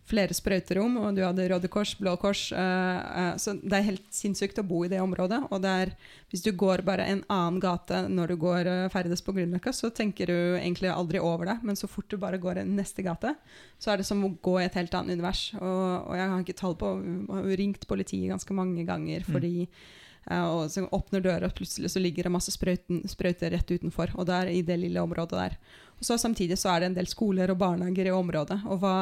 [0.08, 2.48] flere sprøyterom, og du hadde Røde Kors, Blå Kors.
[2.52, 5.42] eh, så det er helt sinnssykt å bo i det området.
[5.52, 5.92] Og det er,
[6.32, 10.32] hvis du går bare en annen gate når du går ferdes på Grünerløkka, så tenker
[10.32, 11.58] du egentlig aldri over det.
[11.62, 13.36] Men så fort du bare går en neste gate,
[13.78, 15.52] så er det som å gå i et helt annet univers.
[15.60, 19.68] Og, og jeg har ikke tall på Jeg har ringt politiet ganske mange ganger fordi
[19.68, 24.12] Eh, og så åpner døra, og plutselig så ligger det masse sprøyten, sprøyter rett utenfor.
[24.16, 25.56] Og der i det lille området der.
[25.98, 28.60] Og så Samtidig så er det en del skoler og barnehager i området.
[28.68, 28.94] Og hva,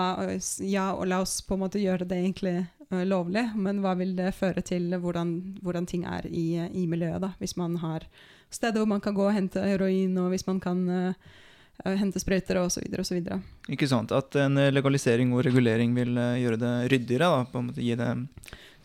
[0.64, 4.14] ja, og la oss på en måte gjøre det egentlig eh, lovlig, men hva vil
[4.16, 7.34] det føre til hvordan, hvordan ting er i, i miljøet, da?
[7.42, 8.06] Hvis man har
[8.50, 11.34] steder hvor man kan gå og hente heroin, og hvis man kan eh,
[11.84, 12.86] hente sprøyter osv.
[13.00, 13.18] osv.
[13.72, 14.14] Ikke sant.
[14.16, 17.28] At en legalisering og regulering vil gjøre det ryddigere?
[17.28, 18.12] da, på en måte gi det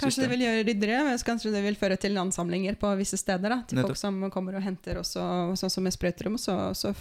[0.02, 3.54] Kanskje det vil gjøre ryddigere, men kanskje det vil føre til ansamlinger på visse steder.
[3.54, 3.92] Da, til Nettopp.
[3.92, 5.22] folk som kommer og henter også,
[5.60, 6.38] sånn som med sprøyterom.
[6.42, 6.94] Så, så,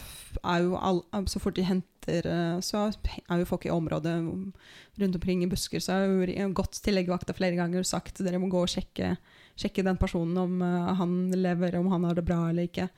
[0.43, 1.01] er jo all,
[1.31, 4.17] så fort de henter, eh, så er jo folk i området
[5.01, 5.81] rundt omkring i busker.
[5.81, 9.15] Så har jo gått til legevakta flere ganger og sagt dere må gå og sjekke,
[9.61, 10.61] sjekke den personen om
[11.01, 12.91] han lever, om han har det bra eller ikke.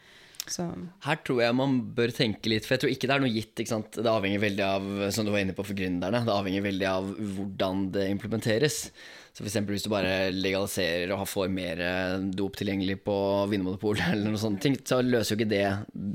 [0.51, 0.66] Så.
[1.05, 3.62] Her tror jeg man bør tenke litt, for jeg tror ikke det er noe gitt.
[3.62, 7.10] Det avhenger veldig av som du var inne på for gründerne, det avhenger veldig av
[7.36, 8.86] hvordan det implementeres.
[9.32, 9.55] Så f.eks.
[9.64, 13.14] hvis du bare legaliserer og får mer eh, dop tilgjengelig på
[13.48, 15.64] Vinmonopolet, eller noe sånt, så løser jo ikke det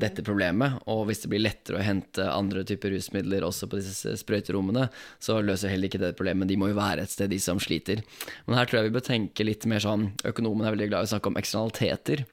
[0.04, 0.78] dette problemet.
[0.94, 4.86] Og hvis det blir lettere å hente andre typer rusmidler også på disse sprøyterommene,
[5.24, 6.52] så løser heller ikke det problemet.
[6.52, 8.06] De må jo være et sted, de som sliter.
[8.46, 11.10] Men her tror jeg vi bør tenke litt mer sånn Økonomene er veldig glad i
[11.10, 12.28] å snakke om eksternaliteter.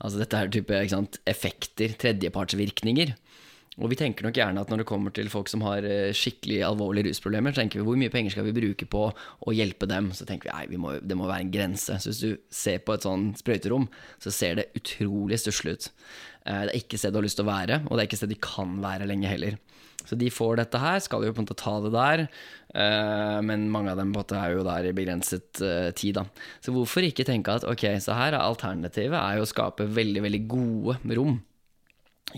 [0.00, 3.12] Altså dette er type sant, effekter, tredjepartsvirkninger.
[3.80, 6.58] Og vi tenker nok gjerne at når det kommer til folk som har eh, skikkelig
[6.66, 10.10] alvorlige rusproblemer, så tenker vi hvor mye penger skal vi bruke på å hjelpe dem?
[10.16, 11.96] Så tenker vi nei, vi må, det må være en grense.
[12.02, 13.86] Så hvis du ser på et sånn sprøyterom,
[14.20, 15.88] så ser det utrolig stusslig ut.
[16.44, 18.20] Eh, det er ikke sted du har lyst til å være, og det er ikke
[18.20, 19.56] sted de kan være lenge heller.
[20.10, 22.24] Så de får dette her, skal jo på en måte ta det der,
[22.74, 25.62] eh, men mange av dem på en måte er jo der i begrenset
[25.94, 26.18] tid.
[26.18, 26.26] da.
[26.60, 30.26] Så hvorfor ikke tenke at ok, så her er alternativet er jo å skape veldig,
[30.26, 31.38] veldig gode rom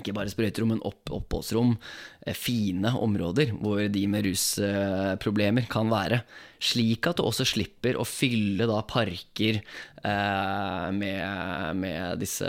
[0.00, 6.22] ikke bare sprøyterom, men opp, oppholdsrom, eh, fine områder hvor de med rusproblemer kan være.
[6.62, 12.46] Slik at du også slipper å fylle da parker eh, med, med disse,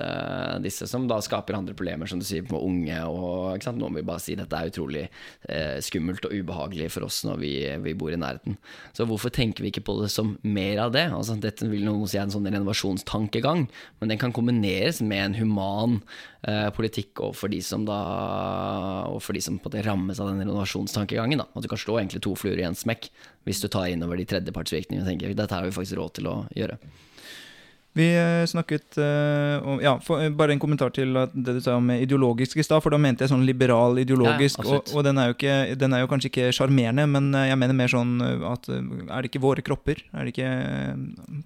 [0.62, 3.00] disse, som da skaper andre problemer, som du sier, med unge.
[3.10, 3.80] og sant?
[3.82, 7.42] Noen vil bare si at dette er utrolig eh, skummelt og ubehagelig for oss når
[7.42, 7.54] vi,
[7.88, 8.60] vi, bor i nærheten.
[8.94, 11.08] Så hvorfor tenker vi ikke på det som mer av det?
[11.10, 13.66] Altså, dette vil noen si er en sånn renovasjonstankegang,
[13.98, 15.98] men den kan kombineres med en human
[16.46, 17.98] eh, politikk overfor de som da
[19.10, 21.42] overfor de som på at det rammes av den renovasjonstankegangen.
[21.42, 21.48] Da.
[21.54, 23.10] At du kan slå egentlig to fluer i en smekk
[23.48, 26.30] hvis du tar inn over de tredjepartsvirkningene og tenker dette har vi faktisk råd til
[26.32, 26.78] å gjøre.
[27.94, 31.76] Vi eh, snakket uh, om Ja, for, eh, bare en kommentar til det du sa
[31.78, 32.82] om ideologisk i stad.
[32.82, 36.02] For da mente jeg sånn liberal ideologisk, ja, og, og den, er ikke, den, er
[36.02, 38.16] jo kanskje ikke sjarmerende, men jeg mener mer sånn
[38.50, 40.02] at er det ikke våre kropper?
[40.10, 40.50] Er det ikke,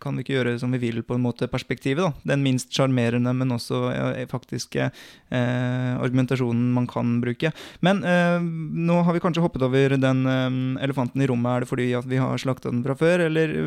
[0.03, 2.06] kan vi ikke gjøre som vi vil, på en måte, perspektivet?
[2.06, 2.32] da?
[2.36, 4.88] Den minst sjarmerende, men også ja, faktisk eh,
[5.36, 7.52] argumentasjonen man kan bruke.
[7.84, 11.52] Men eh, nå har vi kanskje hoppet over den eh, elefanten i rommet.
[11.57, 13.57] Er det fordi at vi har slakta den fra før, eller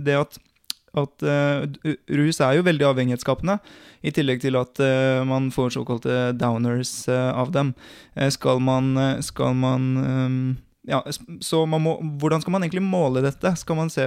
[0.00, 0.40] det at
[0.98, 1.64] at uh,
[2.12, 3.56] rus er jo veldig avhengighetsskapende,
[4.04, 7.72] i tillegg til at uh, man får såkalte downers uh, av dem.
[8.34, 8.92] skal man,
[9.24, 10.38] skal man um,
[10.88, 11.02] Ja,
[11.40, 13.54] så man må, hvordan skal man egentlig måle dette?
[13.56, 14.04] Skal man se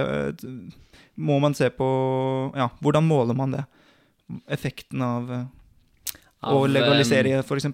[1.16, 1.86] Må man se på
[2.54, 3.64] Ja, hvordan måler man det?
[4.52, 5.30] Effekten av,
[6.42, 7.70] av å legalisere, f.eks.?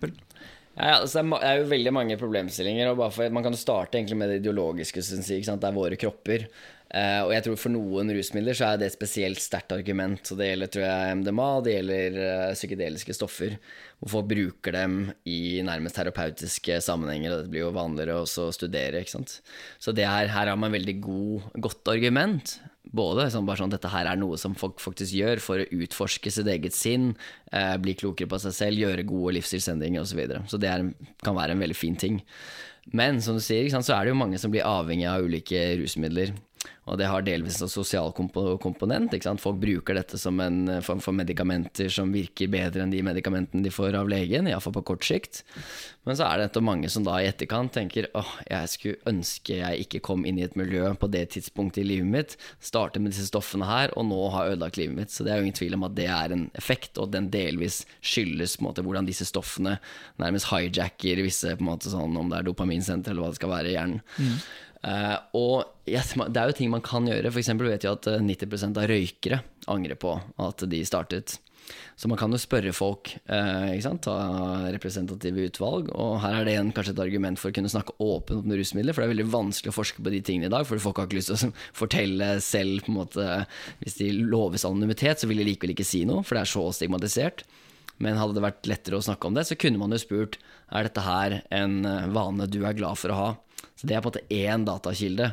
[0.73, 2.93] Ja, altså det er jo veldig mange problemstillinger.
[2.93, 5.03] og for, Man kan jo starte egentlig med det ideologiske.
[5.05, 6.47] Synes jeg, det er våre kropper.
[6.93, 10.21] Uh, og jeg tror for noen rusmidler så er det et spesielt sterkt argument.
[10.29, 13.55] Og det gjelder tror jeg MDMA, det gjelder uh, psykedeliske stoffer.
[14.03, 17.33] Hvor folk bruker dem i nærmest terapeutiske sammenhenger.
[17.33, 19.01] Og det blir jo vanligere å studere.
[19.01, 19.39] ikke sant?
[19.81, 22.59] Så det her, her har man veldig god, godt argument.
[22.93, 26.33] Både sånn, bare sånn dette her er noe som folk faktisk gjør for å utforske
[26.35, 27.15] sitt eget sinn,
[27.55, 30.13] uh, bli klokere på seg selv, gjøre gode livsstilsendringer osv.
[30.13, 30.45] Så, videre.
[30.51, 30.85] så det er,
[31.25, 32.21] kan være en veldig fin ting.
[32.91, 36.35] Men som du sier, så er det jo mange som blir avhengig av ulike rusmidler.
[36.91, 39.15] Og det har delvis en sosial komponent.
[39.39, 43.63] Folk bruker dette som en eh, form for medikamenter som virker bedre enn de medikamentene
[43.63, 45.43] de får av legen, iallfall på kort sikt.
[46.03, 49.85] Men så er det mange som da i etterkant tenker åh, jeg skulle ønske jeg
[49.85, 53.29] ikke kom inn i et miljø på det tidspunktet i livet mitt, starte med disse
[53.31, 55.15] stoffene her, og nå har ødelagt livet mitt.
[55.15, 57.85] Så det er jo ingen tvil om at det er en effekt, og den delvis
[58.03, 59.79] skyldes på en måte hvordan disse stoffene
[60.23, 63.55] nærmest hijacker visse på en måte sånn, om det er dopaminsenter eller hva det skal
[63.55, 64.05] være i hjernen.
[64.19, 64.37] Mm.
[64.83, 67.31] Uh, og yes, det er jo ting man kan gjøre.
[67.31, 67.53] F.eks.
[67.55, 69.41] vet vi at 90 eh, av røykere
[69.71, 71.37] angrer på at de startet.
[71.95, 74.17] Så man kan jo spørre folk, uh, ta
[74.75, 75.93] representative utvalg.
[75.95, 78.91] Og her er det en, kanskje et argument for å kunne snakke åpent om rusmidler.
[78.91, 80.67] For det er veldig vanskelig å forske på de tingene i dag.
[80.67, 81.53] For folk har ikke lyst til å
[81.85, 82.91] fortelle selv.
[82.91, 83.45] måte
[83.85, 86.67] Hvis de loves anonymitet, så vil de likevel ikke si noe, for det er så
[86.75, 87.47] stigmatisert.
[88.03, 90.41] Men hadde det vært lettere å snakke om det, så kunne man jo spurt
[90.75, 93.31] er dette her en vane du er glad for å ha.
[93.83, 95.33] Så det er på en måte én datakilde.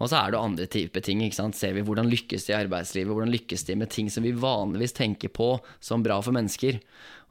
[0.00, 1.22] Og så er det andre typer ting.
[1.22, 1.58] ikke sant?
[1.58, 3.12] Ser vi hvordan lykkes de i arbeidslivet?
[3.12, 6.80] Hvordan lykkes de med ting som vi vanligvis tenker på som bra for mennesker?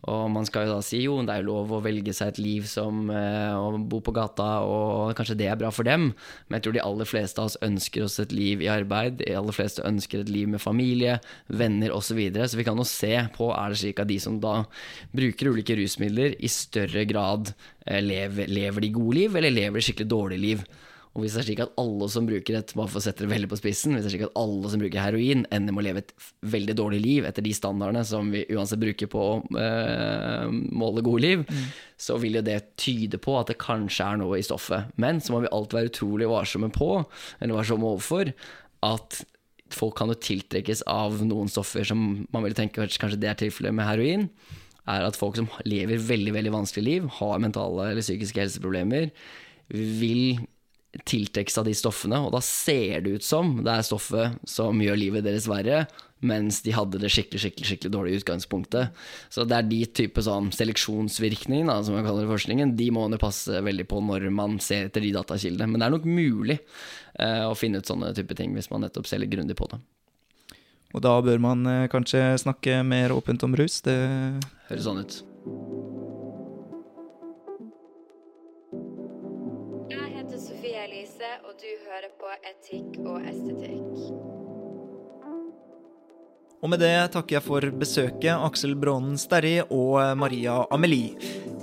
[0.07, 2.37] Og man skal jo da si jo, det er jo lov å velge seg et
[2.39, 6.13] liv som eh, å bo på gata, og kanskje det er bra for dem,
[6.47, 9.19] men jeg tror de aller fleste av oss ønsker oss et liv i arbeid.
[9.19, 11.17] De aller fleste ønsker et liv med familie,
[11.51, 12.07] venner osv.
[12.09, 12.47] Så, videre.
[12.49, 14.63] så vi kan jo se på er det slik at de som da
[15.15, 17.51] bruker ulike rusmidler, i større grad
[17.85, 20.63] eh, lever, lever de gode liv, eller lever de skikkelig dårlige liv.
[21.17, 23.31] Og hvis det er slik at alle som bruker et bare for å sette det
[23.31, 25.85] veldig på spissen, hvis det er slik at alle som bruker heroin, ender med å
[25.87, 26.13] leve et
[26.53, 31.23] veldig dårlig liv etter de standardene som vi uansett bruker på å øh, måle gode
[31.25, 31.65] liv, mm.
[31.97, 34.93] så vil jo det tyde på at det kanskje er noe i stoffet.
[35.01, 36.93] Men så må vi alltid være utrolig varsomme på,
[37.41, 38.33] eller varsomme overfor,
[38.85, 39.21] at
[39.73, 43.75] folk kan jo tiltrekkes av noen stoffer som man ville tenke kanskje det er tilfellet
[43.75, 44.29] med heroin
[44.89, 49.11] er at folk som lever veldig veldig vanskelig liv, har mentale eller psykiske helseproblemer,
[49.69, 50.39] vil
[51.05, 54.97] tiltrekkes av de stoffene, og da ser det ut som det er stoffet som gjør
[54.97, 55.83] livet deres verre,
[56.25, 58.97] mens de hadde det skikkelig skikkelig, skikkelig dårlige utgangspunktet.
[59.31, 62.89] Så det er de type sånn seleksjonsvirkning, da, som man kaller det i forskningen, de
[62.95, 65.69] må man passe veldig på når man ser etter de datakildene.
[65.69, 69.07] Men det er nok mulig eh, å finne ut sånne type ting hvis man nettopp
[69.07, 69.79] ser litt grundig på det.
[70.97, 73.79] Og da bør man eh, kanskje snakke mer åpent om rus?
[73.85, 73.99] Det
[74.71, 75.21] høres sånn ut.
[81.67, 84.29] Hører på Etikk og estetikk.
[86.59, 91.15] Og med det takker jeg for besøket, Aksel Brånen Sterri og Maria Amelie.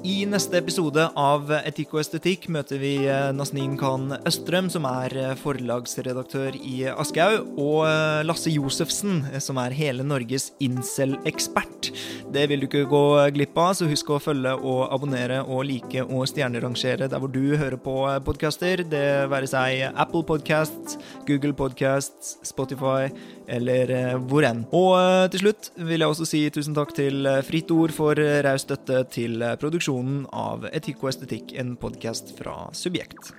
[0.07, 2.93] I neste episode av Etikk og estetikk møter vi
[3.35, 9.75] Nasneen Khan Østrøm, som er eh, forlagsredaktør i Aschehoug, og eh, Lasse Josefsen, som er
[9.75, 11.91] hele Norges incel-ekspert.
[12.31, 13.03] Det vil du ikke gå
[13.35, 17.57] glipp av, så husk å følge og abonnere og like og stjernerangere der hvor du
[17.57, 17.97] hører på
[18.29, 19.03] podkaster, det
[19.33, 23.11] være seg Apple Podcasts, Google Podcasts, Spotify
[23.51, 24.65] eller hvor enn.
[24.75, 29.05] Og til slutt vil jeg også si tusen takk til Fritt Ord for raus støtte
[29.15, 29.96] til produksjonen
[30.35, 33.33] av Etikk og estetikk, en podkast fra Subjekt.